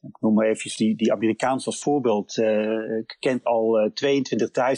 Ik 0.01 0.17
noem 0.19 0.33
maar 0.33 0.47
even 0.47 0.71
die, 0.75 0.95
die 0.95 1.11
Amerikaans 1.11 1.65
als 1.65 1.81
voorbeeld. 1.81 2.37
Uh, 2.37 3.03
kent 3.19 3.43
al 3.43 3.79
uh, 3.79 3.89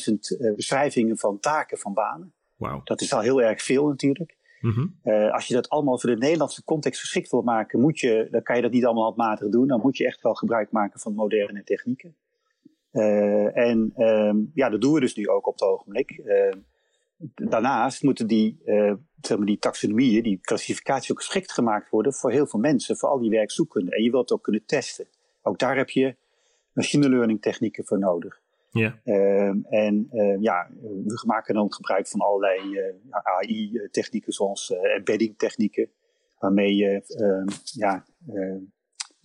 22.000 0.08 0.14
uh, 0.40 0.56
beschrijvingen 0.56 1.18
van 1.18 1.40
taken 1.40 1.78
van 1.78 1.94
banen. 1.94 2.34
Wow. 2.56 2.86
Dat 2.86 3.02
is 3.02 3.14
al 3.14 3.22
heel 3.22 3.42
erg 3.42 3.62
veel 3.62 3.88
natuurlijk. 3.88 4.36
Mm 4.60 4.72
-hmm. 4.72 5.00
uh, 5.04 5.34
als 5.34 5.48
je 5.48 5.54
dat 5.54 5.70
allemaal 5.70 6.00
voor 6.00 6.10
de 6.10 6.18
Nederlandse 6.18 6.64
context 6.64 7.00
geschikt 7.00 7.32
wil 7.32 7.42
maken, 7.42 7.80
moet 7.80 8.00
je, 8.00 8.28
dan 8.32 8.44
kan 8.44 8.56
je 8.56 8.62
dat 8.62 8.72
niet 8.72 8.86
allemaal 8.86 9.04
handmatig 9.04 9.50
doen. 9.50 9.68
Dan 9.68 9.82
moet 9.82 9.98
je 9.98 10.06
echt 10.06 10.22
wel 10.22 10.34
gebruik 10.34 10.72
maken 10.72 11.00
van 11.00 11.14
moderne 11.14 11.64
technieken. 11.64 12.16
Uh, 12.92 13.58
en 13.58 13.94
um, 13.98 14.52
ja, 14.54 14.70
dat 14.70 14.82
doen 14.82 14.94
we 14.94 15.00
dus 15.00 15.16
nu 15.16 15.28
ook 15.28 15.48
op 15.48 15.54
het 15.54 15.62
ogenblik. 15.62 16.12
Uh, 16.12 16.52
daarnaast 17.36 18.04
moeten 18.04 18.28
die, 18.28 18.62
uh, 18.66 18.94
zeg 19.22 19.38
maar 19.38 19.46
die 19.46 19.60
taxonomieën, 19.60 20.24
die 20.24 20.40
klassificatie 20.42 21.12
ook 21.12 21.22
geschikt 21.22 21.52
gemaakt 21.52 21.90
worden 21.90 22.14
voor 22.14 22.32
heel 22.32 22.48
veel 22.48 22.60
mensen, 22.60 22.98
voor 22.98 23.10
al 23.10 23.20
die 23.20 23.30
werkzoekenden. 23.30 23.94
En 23.94 24.04
je 24.04 24.12
wilt 24.12 24.32
ook 24.32 24.44
kunnen 24.44 24.66
testen. 24.66 25.08
Ook 25.42 25.60
daar 25.60 25.78
heb 25.78 25.90
je 25.90 26.16
machine 26.74 27.10
learning 27.10 27.42
technieken 27.42 27.86
voor 27.86 28.00
nodig. 28.00 28.42
Ja. 28.70 29.00
Ehm, 29.04 29.58
en 29.70 30.08
ja, 30.40 30.70
we 30.82 31.24
maken 31.26 31.54
dan 31.54 31.74
gebruik 31.74 32.08
van 32.08 32.20
allerlei 32.20 32.80
AI-technieken 33.10 34.34
zoals 34.34 34.70
embedding 34.70 35.38
technieken, 35.38 35.90
waarmee 36.40 36.76
je 36.76 37.04
ehm, 37.08 37.48
ja, 37.64 38.06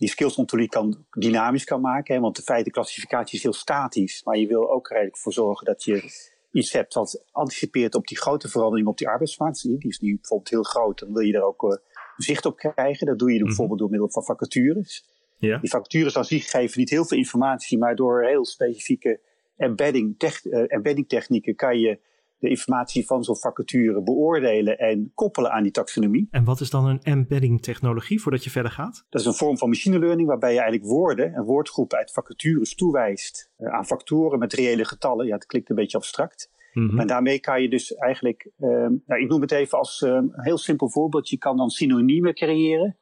die 0.01 0.09
skills 0.09 0.43
kan 0.67 1.05
dynamisch 1.09 1.63
kan 1.63 1.81
maken. 1.81 2.15
Hè, 2.15 2.21
want 2.21 2.35
de 2.35 2.41
feitenclassificatie 2.41 3.37
is 3.37 3.43
heel 3.43 3.53
statisch. 3.53 4.23
Maar 4.23 4.37
je 4.37 4.47
wil 4.47 4.71
ook 4.71 4.85
er 4.85 4.95
eigenlijk 4.95 5.23
voor 5.23 5.33
zorgen 5.33 5.65
dat 5.65 5.83
je 5.83 6.29
iets 6.51 6.71
hebt 6.71 6.93
wat 6.93 7.23
anticipeert 7.31 7.95
op 7.95 8.07
die 8.07 8.17
grote 8.17 8.49
verandering 8.49 8.87
op 8.87 8.97
die 8.97 9.07
arbeidsmarkt. 9.07 9.61
Die 9.61 9.77
is 9.87 9.99
nu 9.99 10.15
bijvoorbeeld 10.15 10.49
heel 10.49 10.63
groot. 10.63 10.99
Dan 10.99 11.13
wil 11.13 11.21
je 11.21 11.33
er 11.33 11.43
ook 11.43 11.63
uh, 11.63 11.77
zicht 12.17 12.45
op 12.45 12.57
krijgen. 12.57 13.07
Dat 13.07 13.19
doe 13.19 13.31
je 13.33 13.39
mm 13.39 13.45
bijvoorbeeld 13.45 13.79
door 13.79 13.89
middel 13.89 14.09
van 14.09 14.23
vacatures. 14.23 15.05
Ja. 15.37 15.57
Die 15.57 15.69
vacatures 15.69 16.17
aan 16.17 16.25
zich 16.25 16.49
geven 16.49 16.79
niet 16.79 16.89
heel 16.89 17.05
veel 17.05 17.17
informatie. 17.17 17.77
Maar 17.77 17.95
door 17.95 18.23
heel 18.23 18.45
specifieke 18.45 19.19
embedding, 19.57 20.15
tech, 20.17 20.45
uh, 20.45 20.63
embedding 20.67 21.07
technieken 21.07 21.55
kan 21.55 21.79
je 21.79 21.99
de 22.41 22.49
informatie 22.49 23.05
van 23.05 23.23
zo'n 23.23 23.37
vacature 23.37 24.03
beoordelen 24.03 24.77
en 24.77 25.11
koppelen 25.15 25.51
aan 25.51 25.63
die 25.63 25.71
taxonomie. 25.71 26.27
En 26.31 26.43
wat 26.43 26.59
is 26.59 26.69
dan 26.69 26.85
een 26.85 27.01
embedding 27.01 27.61
technologie 27.61 28.21
voordat 28.21 28.43
je 28.43 28.49
verder 28.49 28.71
gaat? 28.71 29.05
Dat 29.09 29.21
is 29.21 29.27
een 29.27 29.33
vorm 29.33 29.57
van 29.57 29.69
machine 29.69 29.99
learning 29.99 30.27
waarbij 30.27 30.53
je 30.53 30.59
eigenlijk 30.59 30.91
woorden 30.91 31.33
en 31.33 31.43
woordgroepen 31.43 31.97
uit 31.97 32.11
vacatures 32.11 32.75
toewijst 32.75 33.51
uh, 33.57 33.73
aan 33.73 33.85
factoren 33.85 34.39
met 34.39 34.53
reële 34.53 34.85
getallen. 34.85 35.25
Ja, 35.25 35.33
het 35.33 35.45
klinkt 35.45 35.69
een 35.69 35.75
beetje 35.75 35.97
abstract. 35.97 36.51
Mm 36.73 36.89
-hmm. 36.89 36.99
En 36.99 37.07
daarmee 37.07 37.39
kan 37.39 37.61
je 37.61 37.69
dus 37.69 37.95
eigenlijk, 37.95 38.49
um, 38.59 39.03
nou, 39.05 39.21
ik 39.21 39.29
noem 39.29 39.41
het 39.41 39.51
even 39.51 39.77
als 39.77 40.01
um, 40.01 40.11
een 40.11 40.43
heel 40.43 40.57
simpel 40.57 40.89
voorbeeld, 40.89 41.29
je 41.29 41.37
kan 41.37 41.57
dan 41.57 41.69
synoniemen 41.69 42.33
creëren 42.33 42.97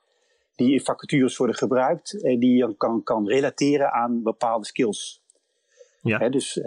die 0.56 0.74
in 0.74 0.82
vacatures 0.82 1.38
worden 1.38 1.56
gebruikt 1.56 2.24
en 2.24 2.40
die 2.40 2.56
je 2.56 2.76
kan, 2.78 3.04
kan 3.04 3.28
relateren 3.28 3.92
aan 3.92 4.24
bepaalde 4.24 4.66
skills. 4.66 5.24
Ja. 6.02 6.30
dus 6.30 6.58
uh, 6.58 6.66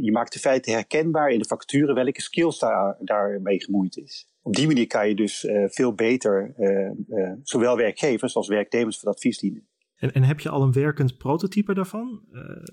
je 0.00 0.10
maakt 0.12 0.32
de 0.32 0.38
feiten 0.38 0.72
herkenbaar 0.72 1.30
in 1.30 1.38
de 1.38 1.44
facturen 1.44 1.94
welke 1.94 2.20
skills 2.20 2.58
daar, 2.58 2.96
daarmee 3.00 3.62
gemoeid 3.62 3.96
is. 3.96 4.30
Op 4.42 4.54
die 4.54 4.66
manier 4.66 4.86
kan 4.86 5.08
je 5.08 5.14
dus 5.14 5.44
uh, 5.44 5.64
veel 5.68 5.94
beter 5.94 6.54
uh, 6.58 7.32
zowel 7.42 7.76
werkgevers 7.76 8.36
als 8.36 8.48
werknemers 8.48 8.98
voor 8.98 9.08
advies 9.08 9.38
dienen. 9.38 9.66
En, 9.96 10.12
en 10.12 10.22
heb 10.22 10.40
je 10.40 10.48
al 10.48 10.62
een 10.62 10.72
werkend 10.72 11.16
prototype 11.16 11.74
daarvan 11.74 12.22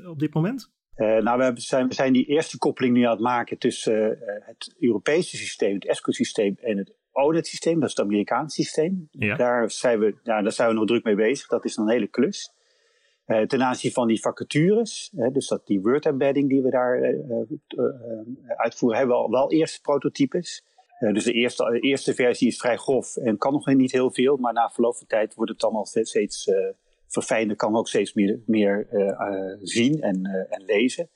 op 0.07 0.19
dit 0.19 0.33
moment? 0.33 0.71
nou, 0.99 1.53
we 1.53 1.59
zijn, 1.61 1.87
we 1.87 1.93
zijn 1.93 2.13
die 2.13 2.25
eerste 2.25 2.57
koppeling 2.57 2.93
nu 2.93 3.03
aan 3.03 3.11
het 3.11 3.19
maken 3.19 3.57
tussen 3.57 4.17
het 4.45 4.75
Europese 4.79 5.37
systeem, 5.37 5.73
het 5.73 5.85
ESCO-systeem 5.85 6.55
en 6.61 6.77
het 6.77 6.93
ONET-systeem, 7.11 7.79
dat 7.79 7.89
is 7.89 7.95
het 7.95 8.05
Amerikaanse 8.05 8.61
systeem. 8.61 9.07
Ja. 9.11 9.35
Daar, 9.35 9.71
zijn 9.71 9.99
we, 9.99 10.15
ja, 10.23 10.41
daar 10.41 10.51
zijn 10.51 10.69
we 10.69 10.73
nog 10.73 10.85
druk 10.85 11.03
mee 11.03 11.15
bezig. 11.15 11.47
Dat 11.47 11.65
is 11.65 11.77
een 11.77 11.89
hele 11.89 12.07
klus. 12.07 12.53
Uh, 13.29 13.41
ten 13.41 13.63
aanzien 13.63 13.91
van 13.91 14.07
die 14.07 14.19
vacatures, 14.19 15.11
dus 15.31 15.47
dat 15.47 15.67
die 15.67 15.81
word 15.81 16.05
embedding 16.05 16.49
die 16.49 16.61
we 16.61 16.69
daar 16.69 16.99
uh, 16.99 17.09
uh, 17.09 17.85
uitvoeren, 18.55 18.97
hebben 18.97 19.15
we 19.15 19.21
al 19.23 19.29
wel 19.29 19.51
eerste 19.51 19.81
prototypes. 19.81 20.63
dus 20.99 21.23
de 21.23 21.31
eerste, 21.31 21.79
eerste 21.79 22.13
versie 22.13 22.47
is 22.47 22.57
vrij 22.57 22.77
grof 22.77 23.15
en 23.15 23.37
kan 23.37 23.53
nog 23.53 23.65
niet 23.65 23.91
heel 23.91 24.11
veel, 24.11 24.37
maar 24.37 24.53
na 24.53 24.69
verloop 24.69 24.97
van 24.97 25.07
tijd 25.07 25.33
wordt 25.33 25.51
het 25.51 25.63
allemaal 25.63 25.85
steeds 25.85 26.51
verfijnder, 27.07 27.55
kan 27.55 27.75
ook 27.75 27.87
steeds 27.87 28.13
meer, 28.13 28.39
meer 28.45 28.87
zien 29.61 30.01
en, 30.01 30.25
en 30.49 30.63
lezen. 30.65 31.09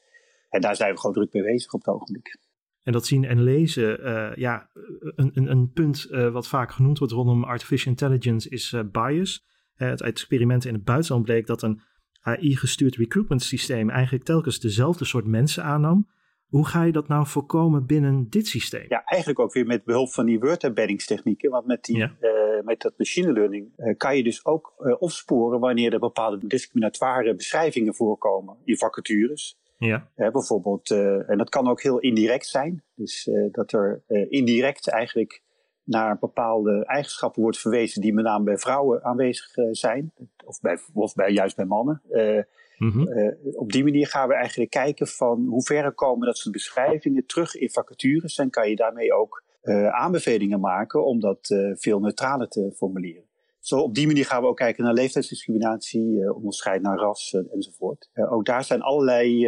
En 0.49 0.61
daar 0.61 0.75
zijn 0.75 0.93
we 0.93 0.99
gewoon 0.99 1.15
druk 1.15 1.33
mee 1.33 1.43
bezig 1.43 1.73
op 1.73 1.85
het 1.85 1.95
ogenblik. 1.95 2.37
En 2.83 2.91
dat 2.91 3.05
zien 3.05 3.25
en 3.25 3.43
lezen, 3.43 3.99
ja, 4.39 4.69
een, 4.99 5.31
een, 5.33 5.51
een 5.51 5.71
punt 5.71 6.07
wat 6.31 6.47
vaak 6.47 6.71
genoemd 6.71 6.97
wordt 6.97 7.13
rondom 7.13 7.43
artificial 7.43 7.91
intelligence 7.91 8.49
is 8.49 8.75
bias. 8.91 9.45
het 9.75 10.01
experiment 10.01 10.65
in 10.65 10.73
het 10.73 10.83
buitenland 10.83 11.25
bleek 11.25 11.47
dat 11.47 11.61
een 11.61 11.81
AI-gestuurd 12.23 12.95
recruitment 12.95 13.43
systeem 13.43 13.89
eigenlijk 13.89 14.23
telkens 14.23 14.59
dezelfde 14.59 15.05
soort 15.05 15.25
mensen 15.25 15.63
aannam. 15.63 16.07
Hoe 16.47 16.67
ga 16.67 16.83
je 16.83 16.91
dat 16.91 17.07
nou 17.07 17.27
voorkomen 17.27 17.85
binnen 17.85 18.29
dit 18.29 18.47
systeem? 18.47 18.85
Ja, 18.87 19.03
eigenlijk 19.03 19.39
ook 19.39 19.53
weer 19.53 19.65
met 19.65 19.83
behulp 19.83 20.09
van 20.09 20.25
die 20.25 20.39
word 20.39 20.63
embeddingstechnieken. 20.63 21.51
Want 21.51 21.65
met, 21.65 21.83
die, 21.83 21.97
ja. 21.97 22.15
uh, 22.21 22.63
met 22.63 22.81
dat 22.81 22.93
machine 22.97 23.33
learning 23.33 23.73
uh, 23.77 23.97
kan 23.97 24.17
je 24.17 24.23
dus 24.23 24.45
ook 24.45 24.73
uh, 24.79 24.95
opsporen 24.99 25.59
wanneer 25.59 25.93
er 25.93 25.99
bepaalde 25.99 26.47
discriminatoire 26.47 27.35
beschrijvingen 27.35 27.95
voorkomen 27.95 28.57
in 28.63 28.77
vacatures. 28.77 29.61
Ja. 29.77 30.09
bijvoorbeeld, 30.15 30.91
en 31.27 31.37
dat 31.37 31.49
kan 31.49 31.67
ook 31.67 31.81
heel 31.81 31.99
indirect 31.99 32.45
zijn. 32.45 32.83
Dus 32.95 33.29
dat 33.51 33.71
er 33.71 34.03
indirect 34.29 34.89
eigenlijk 34.89 35.41
naar 35.83 36.19
bepaalde 36.19 36.85
eigenschappen 36.85 37.41
wordt 37.41 37.59
verwezen 37.59 38.01
die 38.01 38.13
met 38.13 38.23
name 38.23 38.43
bij 38.43 38.57
vrouwen 38.57 39.03
aanwezig 39.03 39.57
uh, 39.57 39.67
zijn, 39.71 40.13
of, 40.45 40.61
bij, 40.61 40.77
of 40.93 41.13
bij, 41.13 41.31
juist 41.31 41.55
bij 41.55 41.65
mannen. 41.65 42.01
Uh, 42.11 42.41
mm-hmm. 42.77 43.07
uh, 43.07 43.35
op 43.59 43.71
die 43.71 43.83
manier 43.83 44.07
gaan 44.07 44.27
we 44.27 44.33
eigenlijk 44.33 44.71
kijken 44.71 45.07
van 45.07 45.45
hoe 45.47 45.63
ver 45.63 45.93
komen 45.93 46.25
dat 46.25 46.37
soort 46.37 46.53
beschrijvingen 46.53 47.25
terug 47.25 47.55
in 47.55 47.69
vacatures 47.69 48.37
en 48.37 48.49
kan 48.49 48.69
je 48.69 48.75
daarmee 48.75 49.13
ook 49.13 49.43
aanbevelingen 49.91 50.59
maken 50.59 51.05
om 51.05 51.19
dat 51.19 51.55
veel 51.73 51.99
neutraler 51.99 52.47
te 52.47 52.71
formuleren. 52.75 53.23
Zo 53.59 53.79
op 53.79 53.95
die 53.95 54.07
manier 54.07 54.25
gaan 54.25 54.41
we 54.41 54.47
ook 54.47 54.57
kijken 54.57 54.83
naar 54.83 54.93
leeftijdsdiscriminatie, 54.93 56.33
onderscheid 56.33 56.81
naar 56.81 56.97
ras 56.97 57.33
enzovoort. 57.51 58.09
ook 58.13 58.45
daar 58.45 58.63
zijn 58.63 58.81
allerlei 58.81 59.39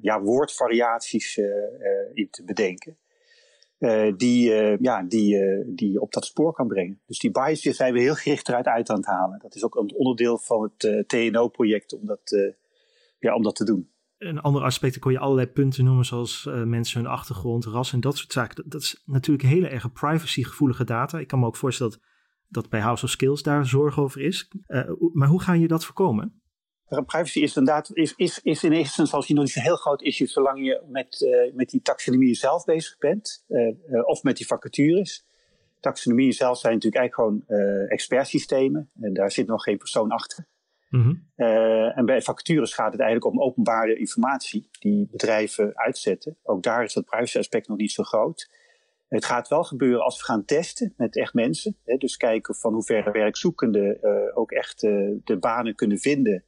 ja, 0.00 0.22
woordvariaties 0.22 1.36
in 2.12 2.28
te 2.30 2.44
bedenken. 2.44 2.96
Uh, 3.78 4.12
die, 4.16 4.50
uh, 4.50 4.78
ja, 4.80 5.02
die, 5.02 5.36
uh, 5.36 5.64
die 5.66 6.00
op 6.00 6.12
dat 6.12 6.24
spoor 6.24 6.52
kan 6.52 6.68
brengen. 6.68 7.00
Dus 7.06 7.18
die 7.18 7.30
biases 7.30 7.76
zijn 7.76 7.92
we 7.92 8.00
heel 8.00 8.14
gericht 8.14 8.48
eruit 8.48 8.66
uit 8.66 8.90
aan 8.90 8.96
het 8.96 9.06
halen. 9.06 9.38
Dat 9.38 9.54
is 9.54 9.64
ook 9.64 9.74
een 9.74 9.94
onderdeel 9.94 10.38
van 10.38 10.72
het 10.76 11.08
TNO-project 11.08 11.92
om, 11.92 12.06
dat, 12.06 12.54
ja, 13.18 13.34
om 13.34 13.42
dat 13.42 13.56
te 13.56 13.64
doen. 13.64 13.88
Een 14.18 14.40
ander 14.40 14.62
aspect, 14.62 14.98
kon 14.98 15.12
je 15.12 15.18
allerlei 15.18 15.46
punten 15.46 15.84
noemen, 15.84 16.04
zoals 16.04 16.48
mensen 16.64 17.00
hun 17.00 17.10
achtergrond, 17.10 17.64
ras 17.64 17.92
en 17.92 18.00
dat 18.00 18.16
soort 18.16 18.32
zaken. 18.32 18.64
Dat, 18.68 18.80
is 18.80 19.02
natuurlijk 19.06 19.48
hele 19.48 19.68
erg 19.68 19.92
privacygevoelige 19.92 20.84
data. 20.84 21.18
Ik 21.18 21.26
kan 21.26 21.38
me 21.38 21.46
ook 21.46 21.56
voorstellen 21.56 21.92
dat, 21.92 22.00
dat 22.48 22.68
bij 22.68 22.80
House 22.80 23.04
of 23.04 23.10
Skills 23.10 23.42
daar 23.42 23.66
zorg 23.66 23.98
over 23.98 24.20
is. 24.20 24.50
maar 25.12 25.28
hoe 25.28 25.42
ga 25.42 25.52
je 25.52 25.68
dat 25.68 25.84
voorkomen? 25.84 26.42
Privacy 26.88 27.40
is 27.40 27.56
inderdaad 27.56 27.90
is, 27.92 28.14
is, 28.16 28.40
is 28.42 28.64
in 28.64 28.72
eerste 28.72 29.00
instantie 29.00 29.34
nog 29.34 29.44
niet 29.44 29.56
een 29.56 29.62
heel 29.62 29.76
groot 29.76 30.02
issue 30.02 30.26
zolang 30.26 30.64
je 30.64 30.82
met, 30.88 31.20
uh, 31.20 31.54
met 31.54 31.70
die 31.70 31.82
taxonomie 31.82 32.34
zelf 32.34 32.64
bezig 32.64 32.98
bent 32.98 33.44
uh, 33.48 33.74
uh, 33.90 34.06
of 34.08 34.22
met 34.22 34.36
die 34.36 34.46
vacatures. 34.46 35.26
Taxonomie 35.80 36.32
zelf 36.32 36.58
zijn 36.58 36.74
natuurlijk 36.74 37.02
eigenlijk 37.02 37.46
gewoon 37.46 37.58
expertsystemen 37.88 38.90
en 39.00 39.14
daar 39.14 39.30
zit 39.30 39.46
nog 39.46 39.62
geen 39.62 39.78
persoon 39.78 40.10
achter. 40.10 40.46
Mm-hmm. 40.88 41.22
en 41.94 42.04
bij 42.04 42.22
vacatures 42.22 42.74
gaat 42.74 42.92
het 42.92 43.00
eigenlijk 43.00 43.32
om 43.32 43.42
openbare 43.42 43.98
informatie 43.98 44.68
die 44.78 45.08
bedrijven 45.10 45.76
uitzetten. 45.76 46.36
Ook 46.42 46.62
daar 46.62 46.84
is 46.84 46.92
dat 46.92 47.04
privacy 47.04 47.38
aspect 47.38 47.68
nog 47.68 47.78
niet 47.78 47.92
zo 47.92 48.02
groot. 48.02 48.50
Het 49.08 49.24
gaat 49.24 49.48
wel 49.48 49.64
gebeuren 49.64 50.04
als 50.04 50.18
we 50.18 50.24
gaan 50.24 50.44
testen 50.44 50.94
met 50.96 51.16
echt 51.16 51.34
mensen. 51.34 51.76
Hè, 51.84 51.96
dus 51.96 52.16
kijken 52.16 52.54
van 52.54 52.72
hoe 52.72 52.84
ver 52.84 53.12
werkzoekenden 53.12 53.98
ook 54.34 54.50
echt 54.50 54.80
de 54.80 55.36
banen 55.40 55.74
kunnen 55.74 55.98
vinden 55.98 56.44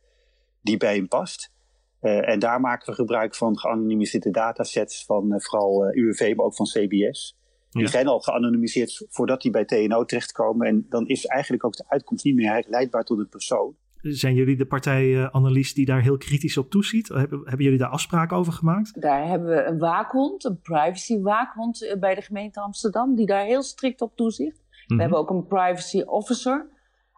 die 0.66 0.76
bij 0.76 0.94
hem 0.94 1.08
past. 1.08 1.54
en 2.00 2.38
daar 2.38 2.60
maken 2.60 2.86
we 2.86 2.94
gebruik 2.94 3.34
van 3.34 3.58
geanonimiseerde 3.58 4.30
datasets 4.30 5.04
van 5.04 5.40
vooral 5.42 5.94
UWV, 5.94 6.32
maar 6.36 6.46
ook 6.46 6.56
van 6.56 6.66
CBS. 6.66 7.36
Die 7.70 7.88
zijn 7.88 8.06
al 8.06 8.20
geanonimiseerd 8.20 9.06
voordat 9.08 9.42
die 9.42 9.50
bij 9.50 9.64
TNO 9.64 10.04
terechtkomen. 10.04 10.66
En 10.66 10.86
dan 10.88 11.06
is 11.06 11.26
eigenlijk 11.26 11.64
ook 11.64 11.76
de 11.76 11.84
uitkomst 11.88 12.24
niet 12.24 12.34
meer 12.34 12.64
leidbaar 12.68 13.04
tot 13.04 13.18
een 13.18 13.28
persoon. 13.28 13.76
Zijn 14.00 14.34
jullie 14.34 14.56
de 14.56 14.66
partij 14.66 15.30
Annelies 15.30 15.74
die 15.74 15.86
daar 15.86 16.02
heel 16.02 16.16
kritisch 16.16 16.56
op 16.56 16.70
toeziet? 16.70 17.08
Hebben, 17.08 17.38
hebben 17.44 17.64
jullie 17.64 17.78
daar 17.78 17.88
afspraken 17.88 18.36
over 18.36 18.52
gemaakt? 18.52 19.00
Daar 19.00 19.28
hebben 19.28 19.48
we 19.48 19.64
een 19.64 19.78
waakhond, 19.78 20.44
een 20.44 20.60
privacy 20.60 21.20
waakhond 21.20 21.96
bij 22.00 22.14
de 22.14 22.22
gemeente 22.22 22.60
Amsterdam, 22.60 23.14
die 23.14 23.26
daar 23.26 23.44
heel 23.44 23.62
strikt 23.62 24.00
op 24.00 24.16
toeziet. 24.16 24.62
We 24.86 24.94
mhm. 24.94 25.00
hebben 25.00 25.18
ook 25.18 25.30
een 25.30 25.46
privacy 25.46 26.00
officer. 26.00 26.66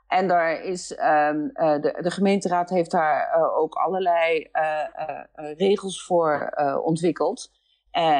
En 0.09 0.29
daar 0.29 0.63
is, 0.63 0.91
um, 0.91 1.51
de, 1.55 1.99
de, 2.01 2.11
gemeenteraad 2.11 2.71
heeft 2.71 2.91
daar 2.91 3.37
uh, 3.37 3.59
ook 3.59 3.75
allerlei 3.75 4.49
uh, 4.53 5.55
regels 5.57 6.05
voor 6.05 6.53
ontwikkeld. 6.85 7.51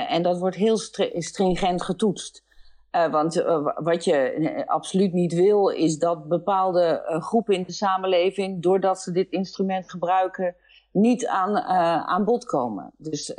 en 0.09 0.23
dat 0.23 0.39
wordt 0.39 0.57
heel 0.57 0.77
stringent 1.13 1.83
getoetst. 1.83 2.45
want 2.91 3.45
wat 3.75 4.05
je 4.05 4.63
absoluut 4.67 5.13
niet 5.13 5.35
wil, 5.35 5.69
is 5.69 5.99
dat 5.99 6.29
bepaalde 6.29 7.03
groepen 7.21 7.55
in 7.55 7.63
de 7.63 7.73
samenleving, 7.73 8.63
doordat 8.63 9.01
ze 9.01 9.13
dit 9.13 9.31
instrument 9.31 9.91
gebruiken, 9.91 10.57
niet 10.93 11.27
aan, 11.27 11.59
aan 12.07 12.25
bod 12.25 12.45
komen. 12.45 12.93
Dus 12.97 13.37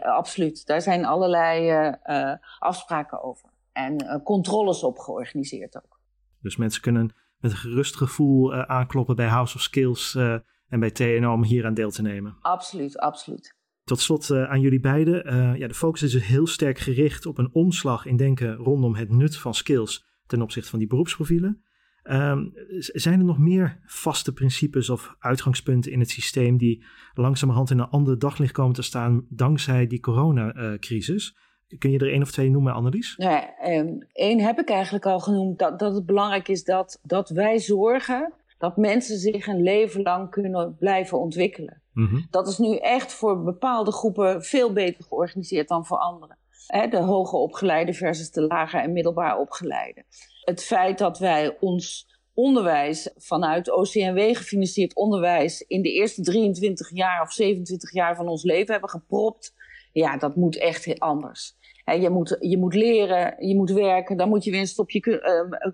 absoluut, 0.00 0.66
daar 0.66 0.82
zijn 0.82 1.04
allerlei 1.04 1.72
afspraken 2.58 3.22
over 3.22 3.48
en 3.72 4.22
controles 4.24 4.82
op 4.82 4.98
georganiseerd 4.98 5.76
ook. 5.76 6.00
Dus 6.40 6.56
mensen 6.56 6.82
kunnen 6.82 7.14
met 7.40 7.50
een 7.50 7.56
gerust 7.56 7.96
gevoel 7.96 8.54
uh, 8.54 8.62
aankloppen 8.62 9.16
bij 9.16 9.26
House 9.26 9.54
of 9.54 9.62
Skills 9.62 10.14
uh, 10.14 10.36
en 10.68 10.80
bij 10.80 10.90
TNO 10.90 11.32
om 11.32 11.44
hier 11.44 11.66
aan 11.66 11.74
deel 11.74 11.90
te 11.90 12.02
nemen. 12.02 12.36
Absoluut, 12.40 12.98
absoluut. 12.98 13.58
Tot 13.84 14.00
slot 14.00 14.30
aan 14.30 14.60
jullie 14.60 14.80
beiden. 14.80 15.56
ja, 15.58 15.68
de 15.68 15.74
focus 15.74 16.02
is 16.02 16.12
dus 16.12 16.26
heel 16.26 16.46
sterk 16.46 16.78
gericht 16.78 17.26
op 17.26 17.38
een 17.38 17.54
omslag 17.54 18.06
in 18.06 18.16
denken 18.16 18.54
rondom 18.54 18.94
het 18.94 19.10
nut 19.10 19.36
van 19.36 19.54
skills 19.54 20.04
ten 20.26 20.42
opzichte 20.42 20.70
van 20.70 20.78
die 20.78 20.88
beroepsprofielen. 20.88 21.64
Ehm, 22.02 22.48
zijn 22.78 23.18
er 23.18 23.24
nog 23.24 23.38
meer 23.38 23.80
vaste 23.86 24.32
principes 24.32 24.90
of 24.90 25.14
uitgangspunten 25.18 25.92
in 25.92 26.00
het 26.00 26.10
systeem 26.10 26.56
die 26.56 26.84
langzamerhand 27.14 27.70
in 27.70 27.78
een 27.78 27.88
ander 27.88 28.18
daglicht 28.18 28.52
komen 28.52 28.74
te 28.74 28.82
staan 28.82 29.26
dankzij 29.28 29.86
die 29.86 30.00
coronacrisis? 30.00 31.36
Kun 31.78 31.90
je 31.90 31.98
er 31.98 32.12
één 32.12 32.22
of 32.22 32.30
twee 32.30 32.50
noemen, 32.50 32.72
Annelies? 32.72 33.16
Nee, 33.16 33.42
één 34.12 34.40
heb 34.40 34.58
ik 34.58 34.70
eigenlijk 34.70 35.06
al 35.06 35.20
genoemd. 35.20 35.58
Dat, 35.58 35.78
dat 35.78 35.94
het 35.94 36.06
belangrijk 36.06 36.48
is 36.48 36.64
dat, 36.64 36.98
dat 37.02 37.28
wij 37.28 37.58
zorgen 37.58 38.32
dat 38.58 38.76
mensen 38.76 39.18
zich 39.18 39.46
een 39.46 39.62
leven 39.62 40.02
lang 40.02 40.30
kunnen 40.30 40.76
blijven 40.78 41.18
ontwikkelen. 41.18 41.82
Mhm. 41.92 42.20
Dat 42.30 42.48
is 42.48 42.58
nu 42.58 42.76
echt 42.76 43.12
voor 43.12 43.42
bepaalde 43.42 43.92
groepen 43.92 44.44
veel 44.44 44.72
beter 44.72 45.04
georganiseerd 45.04 45.68
dan 45.68 45.86
voor 45.86 45.98
anderen. 45.98 46.38
de 46.90 46.98
hoger 46.98 47.38
opgeleide 47.38 47.92
versus 47.92 48.30
de 48.30 48.42
lager 48.42 48.80
en 48.80 48.92
middelbaar 48.92 49.38
opgeleide. 49.38 50.04
Het 50.44 50.62
feit 50.64 50.98
dat 50.98 51.18
wij 51.18 51.56
ons 51.60 52.08
onderwijs 52.34 53.10
vanuit 53.16 53.72
OCMW 53.72 54.36
gefinancierd 54.36 54.94
onderwijs 54.94 55.60
in 55.60 55.82
de 55.82 55.92
eerste 55.92 56.22
23 56.22 56.90
jaar 56.90 57.22
of 57.22 57.32
27 57.32 57.92
jaar 57.92 58.16
van 58.16 58.28
ons 58.28 58.42
leven 58.42 58.72
hebben 58.72 58.90
gepropt, 58.90 59.54
ja, 59.92 60.16
dat 60.16 60.36
moet 60.36 60.58
echt 60.58 61.00
anders 61.00 61.58
je, 61.84 62.10
moet, 62.10 62.36
je 62.40 62.58
moet 62.58 62.74
leren, 62.74 63.46
je 63.46 63.56
moet 63.56 63.70
werken, 63.70 64.16
dan 64.16 64.28
moet 64.28 64.44
je 64.44 64.50
weer 64.50 64.60
een 64.60 64.66
stopje 64.66 65.00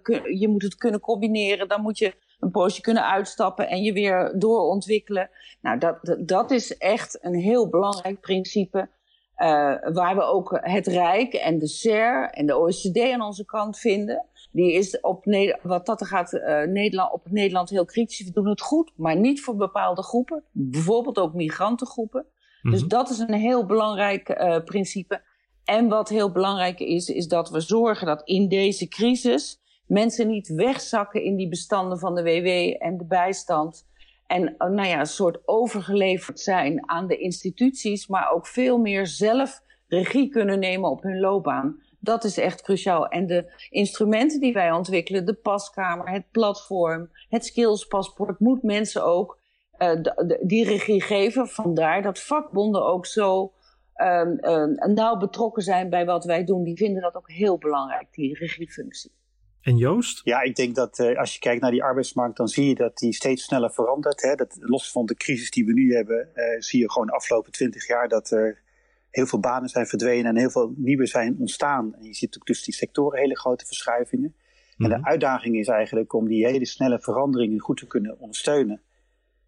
uh, 0.03 0.39
je 0.41 0.49
moet 0.49 0.63
het 0.63 0.77
kunnen 0.77 1.01
combineren, 1.01 1.69
dan 1.69 1.83
moet 1.83 1.99
je 1.99 2.15
een 2.41 2.51
poosje 2.51 2.81
kunnen 2.81 3.07
uitstappen 3.07 3.69
en 3.69 3.83
je 3.83 3.93
weer 3.93 4.35
doorontwikkelen. 4.39 5.31
Nou, 5.61 5.79
dat, 5.79 6.17
dat 6.21 6.51
is 6.51 6.77
echt 6.77 7.19
een 7.25 7.35
heel 7.35 7.69
belangrijk 7.69 8.21
principe. 8.21 8.89
Uh, 9.37 9.47
waar 9.93 10.17
we 10.17 10.23
ook 10.23 10.59
het 10.63 10.87
Rijk 10.87 11.33
en 11.33 11.59
de 11.59 11.67
SER 11.67 12.31
en 12.31 12.47
de 12.47 12.57
OECD 12.57 13.13
aan 13.13 13.23
onze 13.23 13.45
kant 13.45 13.79
vinden. 13.79 14.27
Die 14.53 14.73
is 14.73 15.01
op 15.01 15.25
wat 15.63 15.87
dat 15.87 16.01
er 16.01 16.07
gaat, 16.07 16.33
uh, 16.33 16.63
Nederland, 16.63 17.13
op 17.13 17.31
Nederland 17.31 17.71
heel 17.71 17.85
kritisch. 17.85 18.25
We 18.25 18.33
doen 18.33 18.49
het 18.49 18.61
goed, 18.61 18.93
maar 18.97 19.17
niet 19.17 19.41
voor 19.41 19.57
bepaalde 19.57 20.03
groepen. 20.03 20.45
Bijvoorbeeld 20.53 21.19
ook 21.19 21.35
migrantengroepen. 21.35 22.27
Dus 22.63 22.81
mhm. 22.81 22.89
dat 22.89 23.11
is 23.11 23.19
een 23.19 23.35
heel 23.35 23.67
belangrijk 23.67 24.29
uh, 24.29 24.59
principe. 24.65 25.21
En 25.67 25.89
wat 25.89 26.09
heel 26.09 26.33
belangrijk 26.33 26.81
is, 26.81 27.09
is 27.09 27.29
dat 27.29 27.51
we 27.51 27.61
zorgen 27.61 28.07
dat 28.07 28.23
in 28.25 28.49
deze 28.49 28.89
crisis 28.89 29.61
mensen 29.87 30.29
niet 30.29 30.49
wegzakken 30.49 31.23
in 31.23 31.37
die 31.37 31.49
bestanden 31.49 31.99
van 31.99 32.15
de 32.15 32.23
WW 32.23 32.83
en 32.83 32.97
de 32.97 33.05
bijstand. 33.05 33.87
En 34.27 34.57
eh, 34.57 34.69
nou 34.69 34.89
ja, 34.89 35.01
een 35.01 35.07
soort 35.07 35.39
overgeleverd 35.45 36.41
zijn 36.41 36.89
aan 36.89 37.07
de 37.07 37.17
instituties, 37.17 38.07
maar 38.07 38.31
ook 38.31 38.47
veel 38.47 38.79
meer 38.79 39.07
zelf 39.07 39.63
regie 39.89 40.29
kunnen 40.29 40.59
nemen 40.59 40.91
op 40.91 41.03
hun 41.03 41.21
loopbaan. 41.21 41.83
Dat 42.01 42.25
is 42.25 42.39
echt 42.39 42.63
cruciaal. 42.63 43.07
En 43.09 43.27
de 43.27 43.67
instrumenten 43.71 44.41
die 44.41 44.53
wij 44.53 44.73
ontwikkelen, 44.73 45.27
de 45.27 45.35
paskamer, 45.35 46.11
het 46.11 46.31
platform, 46.31 47.11
het 47.29 47.45
skillspaspoort, 47.45 48.41
moet 48.41 48.63
mensen 48.63 49.05
ook 49.05 49.39
uh, 49.79 50.03
die 50.43 50.65
regie 50.65 51.03
geven. 51.03 51.49
Vandaar 51.49 52.03
dat 52.03 52.21
vakbonden 52.21 52.87
ook 52.87 53.07
zo 53.07 53.53
um, 53.97 54.39
um, 54.45 54.95
nauw 54.95 55.17
betrokken 55.17 55.63
zijn 55.63 55.91
bij 55.91 56.05
wat 56.05 56.25
wij 56.25 56.45
doen, 56.45 56.65
die 56.65 56.77
vinden 56.77 57.03
dat 57.03 57.15
ook 57.15 57.31
heel 57.31 57.59
belangrijk, 57.59 58.07
die 58.11 58.35
regiefunctie. 58.35 59.13
En 59.61 59.77
Joost? 59.77 60.21
Ja, 60.25 60.43
ik 60.43 60.57
denk 60.57 60.75
dat 60.75 60.99
uh, 60.99 61.19
als 61.19 61.33
je 61.35 61.39
kijkt 61.39 61.63
naar 61.63 61.71
die 61.71 61.83
arbeidsmarkt, 61.83 62.37
dan 62.37 62.49
zie 62.49 62.69
je 62.69 62.75
dat 62.75 62.99
die 62.99 63.13
steeds 63.13 63.45
sneller 63.45 63.73
verandert. 63.73 64.23
Hè? 64.23 64.35
Dat, 64.35 64.57
los 64.61 64.91
van 64.91 65.07
de 65.07 65.15
crisis 65.15 65.51
die 65.51 65.65
we 65.65 65.73
nu 65.73 65.95
hebben, 65.95 66.29
uh, 66.35 66.61
zie 66.61 66.81
je 66.81 66.91
gewoon 66.91 67.07
de 67.07 67.13
afgelopen 67.13 67.53
twintig 67.53 67.87
jaar 67.87 68.09
dat 68.09 68.31
er 68.31 68.63
heel 69.11 69.27
veel 69.27 69.41
banen 69.41 69.69
zijn 69.69 69.87
verdwenen 69.87 70.25
en 70.25 70.37
heel 70.37 70.51
veel 70.51 70.73
nieuwe 70.77 71.07
zijn 71.07 71.37
ontstaan. 71.39 71.95
En 71.95 72.05
je 72.05 72.15
ziet 72.15 72.37
ook 72.37 72.45
tussen 72.45 72.65
die 72.65 72.75
sectoren 72.75 73.19
hele 73.19 73.39
grote 73.39 73.67
verschuivingen. 73.67 74.35
En 74.79 74.89
de 74.89 74.97
mhm. 74.97 75.07
uitdaging 75.07 75.57
is 75.57 75.69
eigenlijk 75.69 76.13
om 76.13 76.29
die 76.29 76.47
hele 76.47 76.67
snelle 76.67 77.01
veranderingen 77.01 77.61
goed 77.61 77.77
te 77.77 77.87
kunnen 77.87 78.19
ondersteunen. 78.19 78.81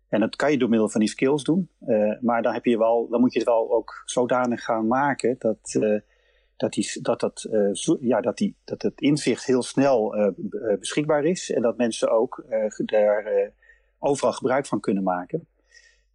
En 0.09 0.21
dat 0.21 0.37
kan 0.37 0.51
je 0.51 0.59
door 0.59 0.69
middel 0.69 0.89
van 0.89 1.01
die 1.01 1.09
skills 1.09 1.45
doen. 1.45 1.69
Uh, 1.87 2.21
maar 2.21 2.43
dan, 2.43 2.53
heb 2.53 2.65
je 2.65 2.79
wel, 2.79 3.09
dan 3.11 3.21
moet 3.21 3.33
je 3.33 3.39
het 3.39 3.49
wel 3.49 3.73
ook 3.73 4.03
zodanig 4.05 4.65
gaan 4.65 4.87
maken 4.87 5.37
dat, 5.39 5.75
uh, 5.79 6.01
dat, 6.57 6.73
die, 6.73 7.03
dat, 7.03 7.21
dat, 7.21 7.47
uh, 7.51 7.97
ja, 8.01 8.21
dat, 8.21 8.37
die, 8.37 8.55
dat 8.65 8.83
het 8.83 9.01
inzicht 9.01 9.45
heel 9.45 9.63
snel 9.63 10.35
beschikbaar 10.79 11.25
is. 11.25 11.51
En 11.51 11.63
dat 11.63 11.77
mensen 11.77 12.11
ook 12.11 12.45
daar 12.77 13.53
overal 13.99 14.33
gebruik 14.33 14.67
van 14.67 14.81
kunnen 14.81 15.03
maken. 15.03 15.47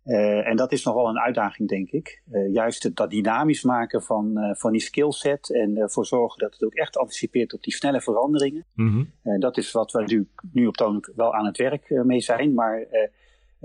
en 0.03 0.56
dat 0.56 0.71
is 0.71 0.84
nogal 0.84 1.08
een 1.08 1.19
uitdaging, 1.19 1.69
denk 1.69 1.89
ik. 1.89 2.21
juist 2.51 2.84
het, 2.84 2.95
dat 2.95 3.10
dynamisch 3.10 3.63
maken 3.63 4.03
van, 4.03 4.56
van 4.58 4.71
die 4.71 4.82
skillset 4.82 5.53
en 5.53 5.77
ervoor 5.77 6.06
zorgen 6.06 6.39
dat 6.39 6.53
het 6.53 6.63
ook 6.63 6.73
echt 6.73 6.97
anticipeert 6.97 7.53
op 7.53 7.63
die 7.63 7.73
snelle 7.73 8.01
veranderingen. 8.01 8.65
Mm 8.73 9.10
-hmm. 9.23 9.39
dat 9.39 9.58
is 9.58 9.71
wat 9.71 9.91
we 9.91 10.03
nu, 10.03 10.27
nu 10.51 10.67
op 10.67 10.75
toon 10.75 11.03
wel 11.15 11.34
aan 11.34 11.45
het 11.45 11.58
werk 11.58 11.89
mee 11.89 12.21
zijn. 12.21 12.53
Maar 12.53 12.88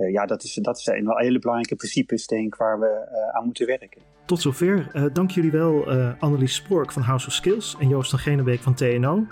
ja, 0.06 0.26
dat, 0.26 0.42
is, 0.42 0.54
dat 0.54 0.80
zijn 0.80 1.04
wel 1.04 1.16
hele 1.16 1.38
belangrijke 1.38 1.76
principes, 1.76 2.26
denk 2.26 2.46
ik, 2.46 2.54
waar 2.54 2.80
we 2.80 3.08
uh, 3.12 3.36
aan 3.36 3.44
moeten 3.44 3.66
werken. 3.66 4.02
Tot 4.26 4.40
zover. 4.40 4.90
Uh, 4.94 5.04
dank 5.12 5.30
jullie 5.30 5.50
wel, 5.50 5.90
Annelies 6.18 6.54
Spork 6.54 6.92
van 6.92 7.02
House 7.02 7.26
of 7.26 7.32
Skills 7.32 7.76
en 7.80 7.88
Joost 7.88 8.10
van 8.10 8.18
Genebeek 8.18 8.60
van 8.60 8.74
TNO. 8.74 9.26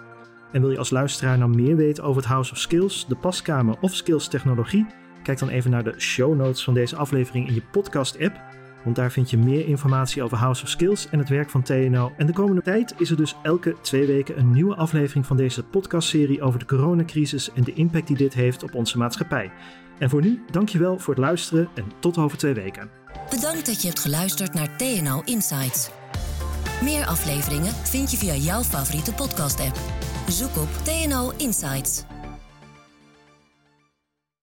En 0.53 0.61
wil 0.61 0.71
je 0.71 0.79
als 0.79 0.91
luisteraar 0.91 1.39
nou 1.39 1.55
meer 1.55 1.77
weten 1.77 2.05
over 2.05 2.23
het 2.23 2.31
House 2.31 2.53
of 2.53 2.59
Skills, 2.59 3.07
de 3.09 3.17
paskamer 3.17 3.77
of 3.81 3.95
Skills 3.95 4.29
Technologie? 4.29 4.87
Kijk 5.23 5.39
dan 5.39 5.49
even 5.49 5.71
naar 5.71 5.85
de 5.85 6.01
show 6.01 6.37
notes 6.37 6.65
van 6.65 6.75
deze 6.75 6.97
aflevering 6.97 7.49
in 7.49 7.55
je 7.55 7.63
podcast-app. 7.73 8.41
Want 8.85 8.97
daar 8.97 9.13
vind 9.13 9.31
je 9.31 9.39
meer 9.39 9.67
informatie 9.67 10.23
over 10.23 10.37
House 10.37 10.63
of 10.63 10.69
Skills 10.69 11.09
en 11.11 11.19
het 11.19 11.29
werk 11.29 11.51
van 11.51 11.63
TNO. 11.63 12.13
En 12.17 12.27
de 12.27 12.33
komende 12.33 12.63
tijd 12.63 12.95
is 12.99 13.11
er 13.11 13.17
dus 13.17 13.37
elke 13.43 13.77
twee 13.81 14.07
weken 14.07 14.39
een 14.39 14.53
nieuwe 14.53 14.75
aflevering 14.75 15.27
van 15.27 15.37
deze 15.37 15.63
podcastserie 15.65 16.43
over 16.43 16.59
de 16.59 16.65
coronacrisis 16.65 17.53
en 17.53 17.65
de 17.65 17.73
impact 17.73 18.07
die 18.07 18.17
dit 18.17 18.35
heeft 18.35 18.63
op 18.63 18.75
onze 18.75 18.99
maatschappij. 18.99 19.51
En 19.99 20.11
voor 20.11 20.21
nu, 20.21 20.45
dankjewel 20.51 20.99
voor 20.99 21.15
het 21.15 21.23
luisteren 21.23 21.69
en 21.75 21.85
tot 22.01 22.19
over 22.19 22.39
twee 22.39 22.55
weken. 22.55 22.91
Bedankt 23.31 23.67
dat 23.67 23.81
je 23.83 23.89
hebt 23.89 24.01
geluisterd 24.01 24.55
naar 24.55 24.77
TNO 24.77 25.23
Insights. 25.25 25.91
Meer 26.83 27.07
afleveringen 27.07 27.73
vind 27.73 28.11
je 28.11 28.17
via 28.17 28.35
jouw 28.35 28.63
favoriete 28.63 29.13
podcast-app. 29.13 29.79
Zoek 30.29 30.57
op 30.57 30.69
TNO 30.85 31.33
Insights. 31.37 32.05